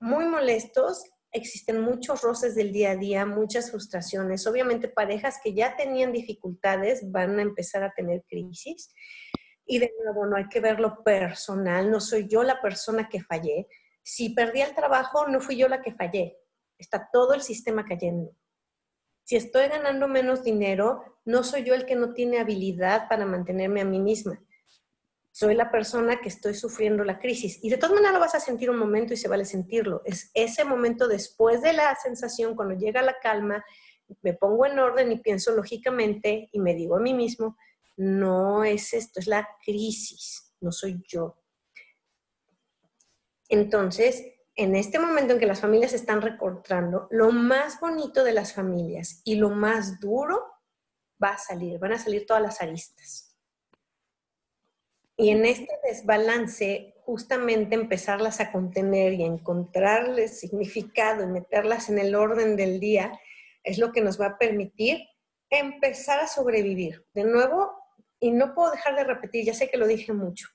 [0.04, 1.02] muy molestos,
[1.32, 4.46] existen muchos roces del día a día, muchas frustraciones.
[4.46, 8.94] Obviamente parejas que ya tenían dificultades van a empezar a tener crisis
[9.66, 13.68] y de nuevo, no hay que verlo personal, no soy yo la persona que fallé.
[14.04, 16.38] Si perdí el trabajo, no fui yo la que fallé.
[16.78, 18.36] Está todo el sistema cayendo.
[19.24, 23.80] Si estoy ganando menos dinero, no soy yo el que no tiene habilidad para mantenerme
[23.80, 24.44] a mí misma.
[25.34, 27.58] Soy la persona que estoy sufriendo la crisis.
[27.64, 30.04] Y de todas maneras lo vas a sentir un momento y se vale sentirlo.
[30.06, 33.66] Es ese momento después de la sensación, cuando llega la calma,
[34.22, 37.58] me pongo en orden y pienso lógicamente y me digo a mí mismo,
[37.98, 41.36] no es esto, es la crisis, no soy yo.
[43.50, 44.24] Entonces,
[44.56, 48.54] en este momento en que las familias se están recortando, lo más bonito de las
[48.54, 50.44] familias y lo más duro
[51.22, 53.23] va a salir, van a salir todas las aristas.
[55.16, 62.16] Y en este desbalance, justamente empezarlas a contener y encontrarles significado y meterlas en el
[62.16, 63.20] orden del día,
[63.64, 65.00] es lo que nos va a permitir
[65.50, 67.06] empezar a sobrevivir.
[67.14, 67.72] De nuevo,
[68.20, 70.48] y no puedo dejar de repetir, ya sé que lo dije mucho,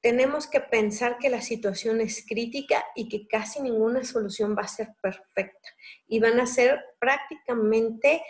[0.00, 4.68] tenemos que pensar que la situación es crítica y que casi ninguna solución va a
[4.68, 5.68] ser perfecta.
[6.06, 8.22] Y van a ser prácticamente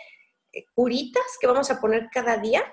[0.53, 2.63] eh, curitas que vamos a poner cada día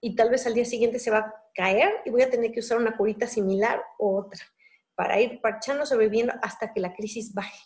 [0.00, 2.60] y tal vez al día siguiente se va a caer y voy a tener que
[2.60, 4.40] usar una curita similar o otra
[4.94, 7.58] para ir parchando, sobreviviendo hasta que la crisis baje.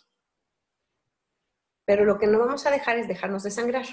[1.85, 3.85] Pero lo que no vamos a dejar es dejarnos de sangrar.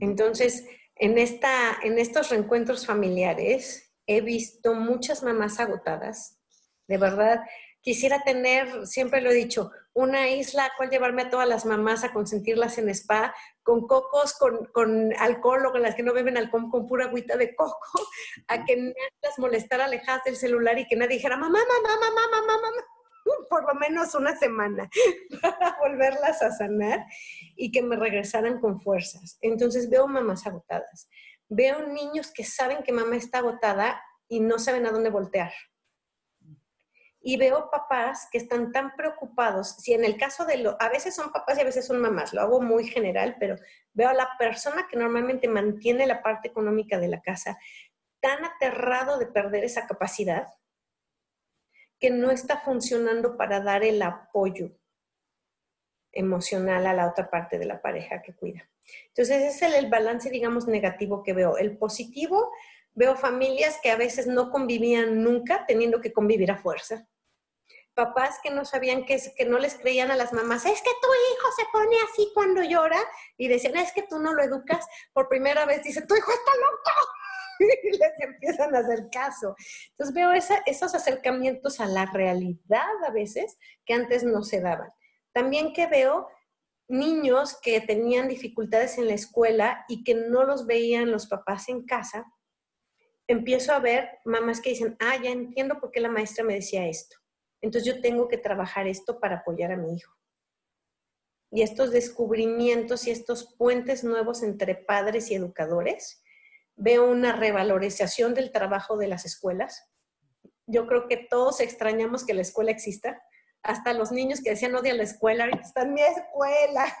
[0.00, 0.66] Entonces,
[0.96, 6.38] en, esta, en estos reencuentros familiares he visto muchas mamás agotadas.
[6.86, 7.40] De verdad,
[7.88, 12.04] quisiera tener, siempre lo he dicho, una isla a cual llevarme a todas las mamás
[12.04, 16.36] a consentirlas en spa, con cocos, con, con alcohol o con las que no beben
[16.36, 17.78] alcohol, con pura agüita de coco,
[18.46, 22.26] a que nadie las molestara alejadas del celular y que nadie dijera, mamá, mamá, mamá,
[22.30, 22.84] mamá, mamá
[23.48, 24.90] por lo menos una semana
[25.40, 27.06] para volverlas a sanar
[27.56, 29.38] y que me regresaran con fuerzas.
[29.40, 31.08] Entonces veo mamás agotadas,
[31.48, 35.52] veo niños que saben que mamá está agotada y no saben a dónde voltear.
[37.20, 41.14] Y veo papás que están tan preocupados, si en el caso de lo, a veces
[41.14, 43.56] son papás y a veces son mamás, lo hago muy general, pero
[43.92, 47.58] veo a la persona que normalmente mantiene la parte económica de la casa
[48.20, 50.48] tan aterrado de perder esa capacidad
[51.98, 54.70] que no está funcionando para dar el apoyo
[56.12, 58.68] emocional a la otra parte de la pareja que cuida.
[59.08, 61.58] Entonces, ese es el, balance, digamos, negativo que veo.
[61.58, 62.50] El positivo,
[62.98, 67.06] veo familias que a veces no convivían nunca, teniendo que convivir a fuerza.
[67.94, 71.08] Papás que no sabían que, que no les creían a las mamás, es que tu
[71.08, 72.98] hijo se pone así cuando llora,
[73.36, 74.84] y decían, es que tú no lo educas.
[75.12, 77.08] Por primera vez dice, tu hijo está loco
[77.84, 79.54] y les empiezan a hacer caso.
[79.90, 80.32] Entonces veo
[80.66, 84.90] esos acercamientos a la realidad a veces que antes no se daban.
[85.32, 86.28] También que veo
[86.88, 91.84] niños que tenían dificultades en la escuela y que no los veían los papás en
[91.84, 92.24] casa,
[93.28, 96.88] empiezo a ver mamás que dicen, ah, ya entiendo por qué la maestra me decía
[96.88, 97.16] esto.
[97.60, 100.12] Entonces yo tengo que trabajar esto para apoyar a mi hijo.
[101.50, 106.22] Y estos descubrimientos y estos puentes nuevos entre padres y educadores
[106.76, 109.90] veo una revalorización del trabajo de las escuelas.
[110.66, 113.22] Yo creo que todos extrañamos que la escuela exista.
[113.62, 116.96] Hasta los niños que decían odio a la escuela, ahorita está en mi escuela.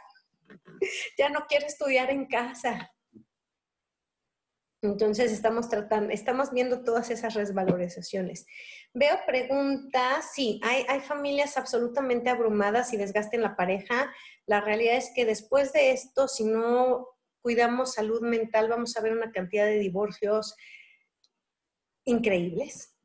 [1.18, 2.90] ya no quiero estudiar en casa.
[4.80, 8.46] Entonces estamos tratando, estamos viendo todas esas revalorizaciones.
[8.94, 14.12] Veo preguntas, sí, hay, familias absolutamente abrumadas y desgaste en la pareja.
[14.46, 17.08] La realidad es que después de esto, si no
[17.42, 20.54] cuidamos salud mental, vamos a ver una cantidad de divorcios
[22.04, 22.96] increíbles,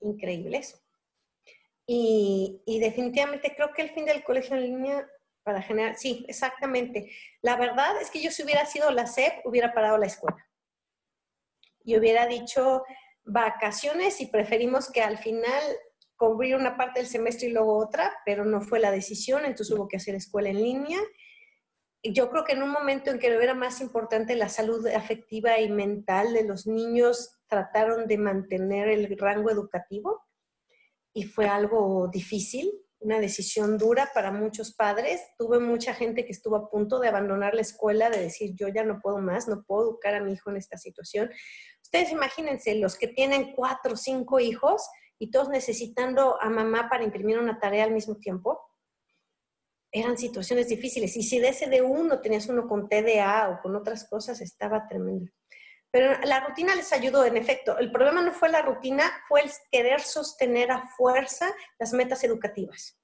[0.00, 0.82] increíbles.
[1.86, 5.10] Y, definitivamente creo que el fin del colegio en línea
[5.44, 7.10] para generar, sí, exactamente.
[7.40, 10.49] La verdad es que yo si hubiera sido la SEP, hubiera parado la escuela.
[11.84, 12.82] Y hubiera dicho
[13.24, 15.62] vacaciones y preferimos que al final
[16.16, 19.88] cubrir una parte del semestre y luego otra, pero no fue la decisión, entonces hubo
[19.88, 20.98] que hacer escuela en línea.
[22.02, 25.70] Yo creo que en un momento en que era más importante la salud afectiva y
[25.70, 30.22] mental de los niños, trataron de mantener el rango educativo
[31.12, 32.70] y fue algo difícil,
[33.00, 35.22] una decisión dura para muchos padres.
[35.38, 38.84] Tuve mucha gente que estuvo a punto de abandonar la escuela, de decir, yo ya
[38.84, 41.30] no puedo más, no puedo educar a mi hijo en esta situación.
[41.82, 44.88] Ustedes imagínense, los que tienen cuatro o cinco hijos
[45.18, 48.60] y todos necesitando a mamá para imprimir una tarea al mismo tiempo
[49.92, 51.16] eran situaciones difíciles.
[51.16, 54.86] Y si de ese de uno tenías uno con TDA o con otras cosas, estaba
[54.86, 55.30] tremendo.
[55.92, 57.78] Pero la rutina les ayudó, en efecto.
[57.78, 62.96] El problema no fue la rutina, fue el querer sostener a fuerza las metas educativas.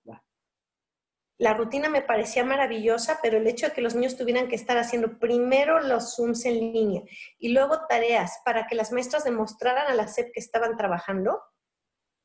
[1.38, 4.78] La rutina me parecía maravillosa, pero el hecho de que los niños tuvieran que estar
[4.78, 7.02] haciendo primero los Zooms en línea
[7.38, 11.42] y luego tareas para que las maestras demostraran a la SEP que estaban trabajando,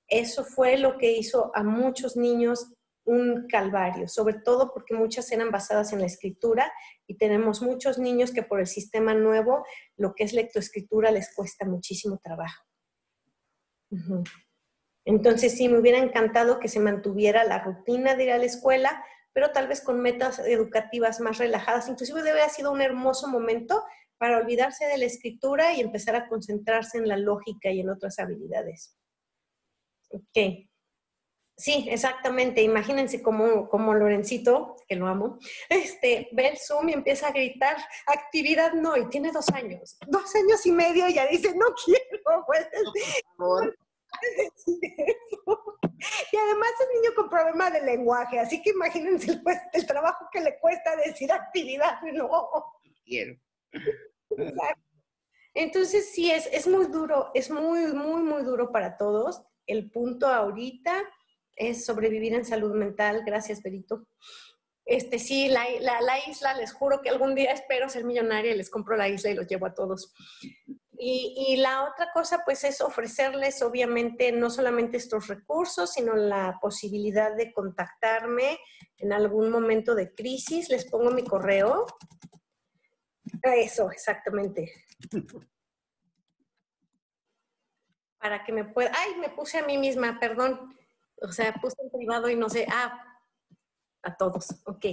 [0.07, 2.73] eso fue lo que hizo a muchos niños
[3.05, 6.71] un calvario, sobre todo porque muchas eran basadas en la escritura
[7.07, 9.65] y tenemos muchos niños que por el sistema nuevo,
[9.97, 12.63] lo que es lectoescritura les cuesta muchísimo trabajo.
[15.05, 19.03] Entonces sí, me hubiera encantado que se mantuviera la rutina de ir a la escuela,
[19.33, 21.89] pero tal vez con metas educativas más relajadas.
[21.89, 23.83] Inclusive debe haber sido un hermoso momento
[24.17, 28.19] para olvidarse de la escritura y empezar a concentrarse en la lógica y en otras
[28.19, 28.95] habilidades.
[30.11, 30.70] Ok.
[31.61, 32.63] Sí, exactamente.
[32.63, 35.37] Imagínense como, como Lorencito, que lo amo,
[35.69, 40.33] este, ve el Zoom y empieza a gritar, actividad no, y tiene dos años, dos
[40.35, 42.67] años y medio y ya dice, no quiero, pues.
[46.31, 50.41] Y además es niño con problema de lenguaje, así que imagínense el, el trabajo que
[50.41, 52.27] le cuesta decir actividad no.
[53.05, 53.35] Quiero.
[55.53, 59.43] Entonces, sí, es, es muy duro, es muy, muy, muy duro para todos.
[59.67, 61.03] El punto ahorita
[61.55, 63.23] es sobrevivir en salud mental.
[63.25, 64.07] Gracias, Berito.
[64.85, 65.65] Este, sí, la,
[66.27, 69.35] isla, les juro que algún día espero ser millonaria y les compro la isla y
[69.35, 70.13] los llevo a todos.
[70.97, 76.59] Y, y, la otra cosa, pues, es ofrecerles, obviamente, no solamente estos recursos, sino la
[76.61, 78.59] posibilidad de contactarme
[78.97, 80.69] en algún momento de crisis.
[80.69, 81.85] Les pongo mi correo.
[83.41, 84.71] Eso, exactamente.
[88.19, 88.91] Para que me pueda...
[88.95, 90.75] Ay, me puse a mí misma, perdón.
[91.21, 92.65] O sea, puse en privado y no sé.
[92.69, 93.19] Ah,
[94.03, 94.47] a todos.
[94.65, 94.85] Ok.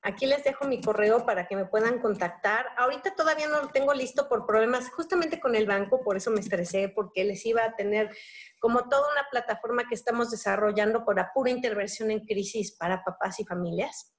[0.00, 2.66] Aquí les dejo mi correo para que me puedan contactar.
[2.76, 6.38] Ahorita todavía no lo tengo listo por problemas justamente con el banco, por eso me
[6.38, 8.14] estresé, porque les iba a tener
[8.60, 13.44] como toda una plataforma que estamos desarrollando para pura intervención en crisis para papás y
[13.44, 14.14] familias,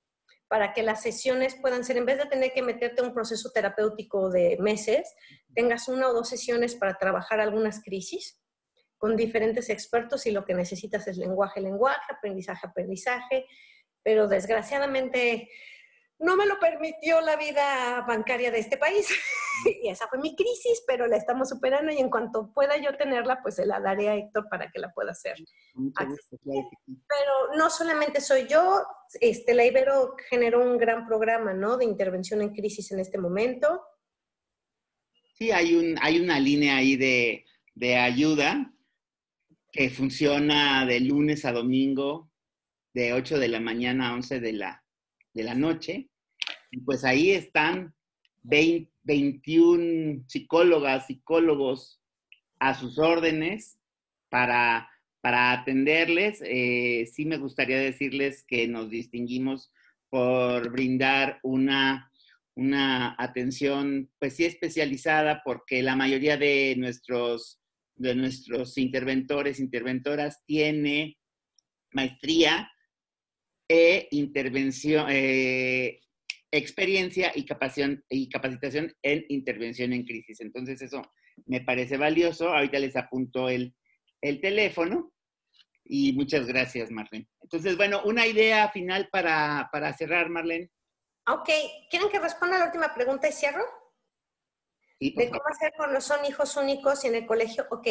[0.50, 3.50] para que las sesiones puedan ser, en vez de tener que meterte a un proceso
[3.52, 5.16] terapéutico de meses,
[5.56, 8.42] tengas una o dos sesiones para trabajar algunas crisis
[9.00, 13.46] con diferentes expertos y lo que necesitas es lenguaje, lenguaje, aprendizaje, aprendizaje
[14.04, 15.50] pero desgraciadamente
[16.20, 19.08] no me lo permitió la vida bancaria de este país.
[19.84, 23.42] y esa fue mi crisis, pero la estamos superando y en cuanto pueda yo tenerla,
[23.42, 25.36] pues se la daré a Héctor para que la pueda hacer.
[25.76, 28.84] Pero no solamente soy yo,
[29.22, 31.78] este, la Ibero generó un gran programa, ¿no?
[31.78, 33.82] De intervención en crisis en este momento.
[35.36, 37.46] Sí, hay, un, hay una línea ahí de,
[37.76, 38.74] de ayuda
[39.72, 42.32] que funciona de lunes a domingo
[42.94, 44.84] de 8 de la mañana a 11 de la,
[45.34, 46.10] de la noche.
[46.72, 47.94] Y pues ahí están
[48.44, 52.02] 21 psicólogas, psicólogos
[52.60, 53.80] a sus órdenes
[54.30, 54.90] para,
[55.22, 56.42] para atenderles.
[56.44, 59.72] Eh, sí me gustaría decirles que nos distinguimos
[60.10, 62.12] por brindar una,
[62.56, 67.59] una atención, pues sí especializada, porque la mayoría de nuestros,
[68.00, 71.18] de nuestros interventores, interventoras, tiene
[71.92, 72.72] maestría
[73.68, 76.00] e intervención, eh,
[76.50, 80.40] experiencia y capacitación, en intervención en crisis.
[80.40, 81.02] Entonces eso
[81.46, 82.50] me parece valioso.
[82.50, 83.76] Ahorita les apunto el,
[84.22, 85.14] el teléfono
[85.84, 87.28] y muchas gracias, Marlene.
[87.42, 90.72] Entonces, bueno, una idea final para, para cerrar, Marlene.
[91.28, 91.50] Ok,
[91.90, 93.64] ¿quieren que responda la última pregunta y cierro?
[95.00, 97.66] De cómo hacer cuando son hijos únicos y en el colegio.
[97.72, 97.88] Ok,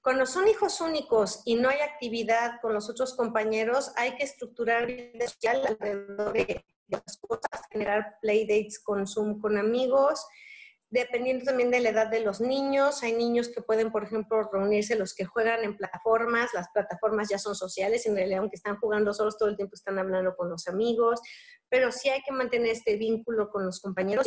[0.00, 4.86] cuando son hijos únicos y no hay actividad con los otros compañeros, hay que estructurar
[4.86, 10.26] vida social alrededor de las cosas, generar playdates con Zoom con amigos,
[10.90, 13.02] dependiendo también de la edad de los niños.
[13.02, 16.54] Hay niños que pueden, por ejemplo, reunirse los que juegan en plataformas.
[16.54, 19.98] Las plataformas ya son sociales, en realidad, aunque están jugando solos todo el tiempo, están
[19.98, 21.20] hablando con los amigos.
[21.68, 24.26] Pero sí hay que mantener este vínculo con los compañeros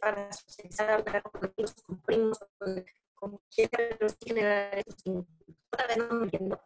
[0.00, 6.56] para socializar, hablar con primos, con, otra vez no.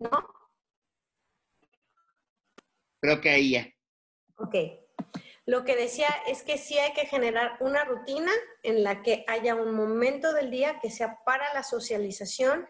[0.00, 0.26] ¿No?
[3.00, 3.68] Creo que ahí ya.
[4.36, 4.54] Ok.
[5.46, 8.30] Lo que decía es que sí hay que generar una rutina
[8.62, 12.66] en la que haya un momento del día que sea para la socialización,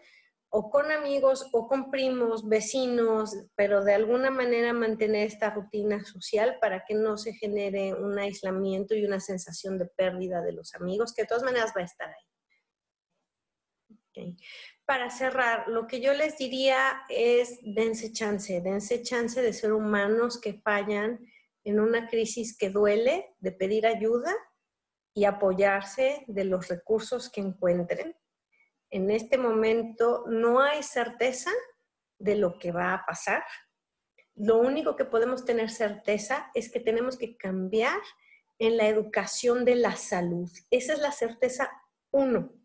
[0.52, 6.58] o con amigos o con primos, vecinos, pero de alguna manera mantener esta rutina social
[6.60, 11.14] para que no se genere un aislamiento y una sensación de pérdida de los amigos,
[11.14, 12.26] que de todas maneras va a estar ahí.
[14.90, 20.40] Para cerrar, lo que yo les diría es dense chance, dense chance de ser humanos
[20.40, 21.20] que fallan
[21.62, 24.34] en una crisis que duele, de pedir ayuda
[25.14, 28.16] y apoyarse de los recursos que encuentren
[28.90, 31.50] en este momento no hay certeza
[32.18, 33.44] de lo que va a pasar.
[34.34, 38.00] Lo único que podemos tener certeza es que tenemos que cambiar
[38.58, 40.50] en la educación de la salud.
[40.70, 41.70] Esa es la certeza
[42.10, 42.59] uno.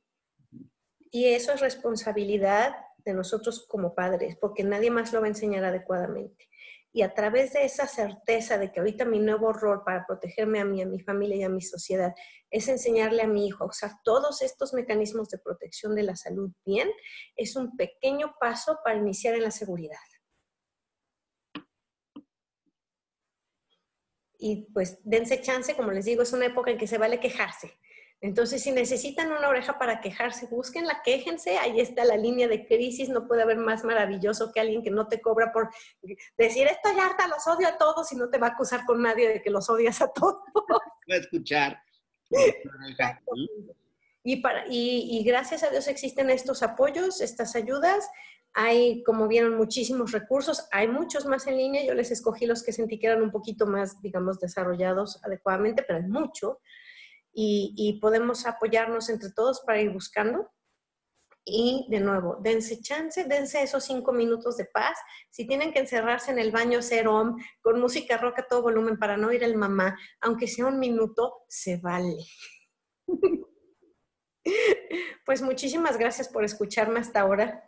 [1.15, 5.63] Y eso es responsabilidad de nosotros como padres, porque nadie más lo va a enseñar
[5.63, 6.49] adecuadamente
[6.91, 10.65] y a través de esa certeza de que ahorita mi nuevo rol para protegerme a
[10.65, 12.13] mí, a mi familia y a mi sociedad
[12.49, 16.51] es enseñarle a mi hijo a usar todos estos mecanismos de protección de la salud
[16.65, 16.89] bien,
[17.37, 19.95] es un pequeño paso para iniciar en la seguridad.
[24.37, 27.79] Y pues dense chance, como les digo, es una época en que se vale quejarse.
[28.21, 31.57] Entonces, si necesitan una oreja para quejarse, búsquenla, quéjense.
[31.57, 33.09] Ahí está la línea de crisis.
[33.09, 35.69] No puede haber más maravilloso que alguien que no te cobra por
[36.37, 39.27] decir, estoy harta, los odio a todos y no te va a acusar con nadie
[39.29, 40.41] de que los odias a todos.
[41.07, 41.79] Va a escuchar.
[44.23, 48.09] Y, para, y, y gracias a Dios existen estos apoyos, estas ayudas.
[48.53, 50.67] Hay, como vieron, muchísimos recursos.
[50.71, 51.85] Hay muchos más en línea.
[51.85, 55.99] Yo les escogí los que sentí que eran un poquito más, digamos, desarrollados adecuadamente, pero
[55.99, 56.59] hay mucho.
[57.37, 60.49] Y, podemos apoyarnos entre todos para ir buscando.
[61.43, 64.97] Y de nuevo, dense chance, dense esos cinco minutos de paz.
[65.29, 69.17] Si tienen que encerrarse en el baño cero con música rock a todo volumen para
[69.17, 72.17] no ir el mamá, aunque sea un minuto, se vale.
[75.25, 77.67] Pues muchísimas gracias por escucharme hasta ahora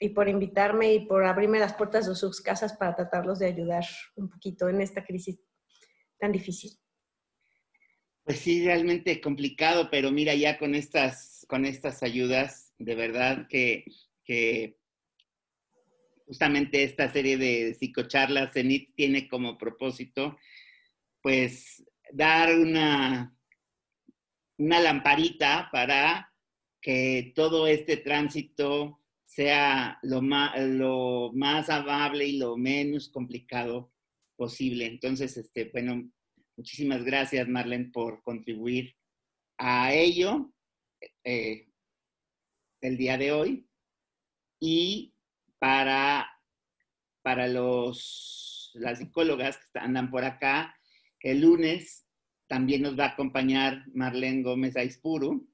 [0.00, 3.84] y por invitarme y por abrirme las puertas de sus casas para tratarlos de ayudar
[4.16, 5.38] un poquito en esta crisis
[6.18, 6.72] tan difícil.
[8.24, 13.84] Pues sí, realmente complicado, pero mira, ya con estas, con estas ayudas, de verdad que,
[14.24, 14.78] que
[16.26, 20.38] justamente esta serie de psicocharlas CENIT tiene como propósito,
[21.22, 23.36] pues, dar una,
[24.58, 26.32] una lamparita para
[26.80, 33.92] que todo este tránsito sea lo más, lo más amable y lo menos complicado
[34.36, 34.86] posible.
[34.86, 36.10] Entonces, este, bueno,
[36.60, 38.94] Muchísimas gracias, Marlene, por contribuir
[39.56, 40.52] a ello
[41.24, 41.70] eh,
[42.82, 43.66] el día de hoy.
[44.60, 45.14] Y
[45.58, 46.30] para,
[47.22, 50.78] para los, las psicólogas que andan por acá,
[51.20, 52.06] el lunes
[52.46, 55.50] también nos va a acompañar Marlene Gómez Aispuru,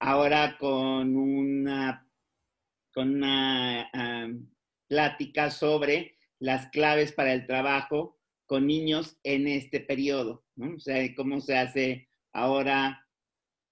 [0.00, 2.08] ahora con una,
[2.94, 3.90] con una
[4.88, 8.21] plática sobre las claves para el trabajo
[8.52, 10.74] con niños en este periodo, ¿no?
[10.74, 13.08] O sea, cómo se hace ahora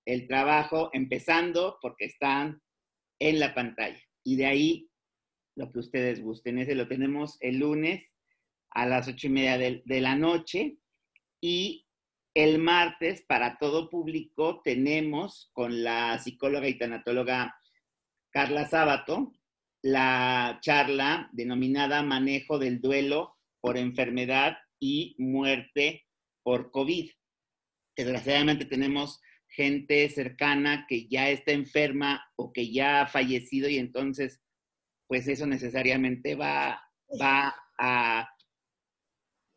[0.06, 2.62] el trabajo, empezando porque están
[3.18, 4.00] en la pantalla.
[4.24, 4.90] Y de ahí
[5.54, 6.56] lo que ustedes gusten.
[6.56, 8.10] Ese lo tenemos el lunes
[8.70, 10.78] a las ocho y media de, de la noche.
[11.42, 11.86] Y
[12.32, 17.54] el martes, para todo público, tenemos con la psicóloga y tanatóloga
[18.30, 19.30] Carla Sábato
[19.82, 26.06] la charla denominada Manejo del duelo por enfermedad y muerte
[26.42, 27.10] por COVID.
[27.96, 34.40] Desgraciadamente tenemos gente cercana que ya está enferma o que ya ha fallecido y entonces,
[35.06, 36.82] pues eso necesariamente va,
[37.20, 38.28] va a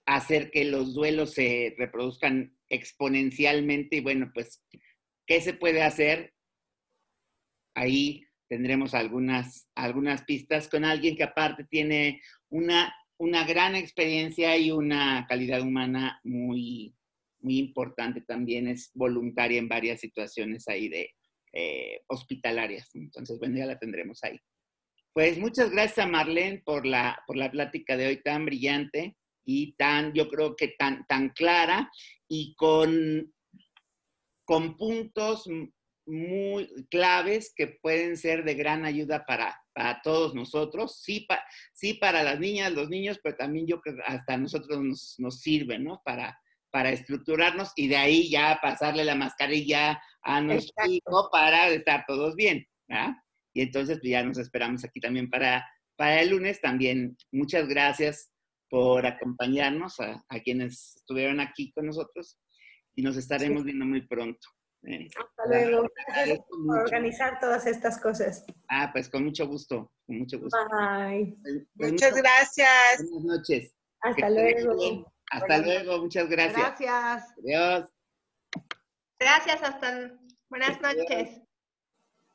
[0.05, 4.63] hacer que los duelos se reproduzcan exponencialmente y bueno, pues,
[5.26, 6.34] ¿qué se puede hacer?
[7.76, 14.72] Ahí tendremos algunas, algunas pistas con alguien que aparte tiene una una gran experiencia y
[14.72, 16.95] una calidad humana muy,
[17.39, 18.68] muy importante también.
[18.68, 21.11] Es voluntaria en varias situaciones ahí de
[21.53, 22.89] eh, hospitalarias.
[22.95, 24.39] Entonces, bueno, ya la tendremos ahí.
[25.14, 29.74] Pues muchas gracias a Marlene por la, por la plática de hoy tan brillante y
[29.74, 31.91] tan, yo creo que tan, tan clara
[32.28, 33.32] y con,
[34.43, 35.47] con puntos
[36.06, 41.28] muy claves que pueden ser de gran ayuda para, para todos nosotros, sí,
[41.74, 45.39] sí para las niñas, los niños, pero también yo creo que hasta nosotros nos, nos
[45.39, 46.01] sirve, ¿no?
[46.04, 46.38] Para,
[46.72, 52.36] para estructurarnos y de ahí ya pasarle la mascarilla a nuestro hijo para estar todos
[52.36, 53.14] bien, ¿verdad?
[53.54, 56.60] Y entonces pues, ya nos esperamos aquí también para, para el lunes.
[56.60, 58.32] También muchas gracias
[58.70, 62.39] por acompañarnos a, a quienes estuvieron aquí con nosotros
[62.95, 64.47] y nos estaremos viendo muy pronto.
[64.84, 65.88] Hasta luego.
[66.08, 68.46] Gracias por organizar todas estas cosas.
[68.70, 70.58] Ah, pues con mucho gusto, con mucho gusto.
[70.70, 71.38] Bye.
[71.42, 72.97] Pues, pues, muchas gracias.
[73.10, 73.74] Buenas noches.
[74.01, 75.14] Hasta luego.
[75.32, 76.80] Hasta luego, muchas gracias.
[76.80, 77.34] Gracias.
[77.39, 77.93] Adiós.
[79.20, 80.12] Gracias, hasta
[80.50, 81.42] buenas noches.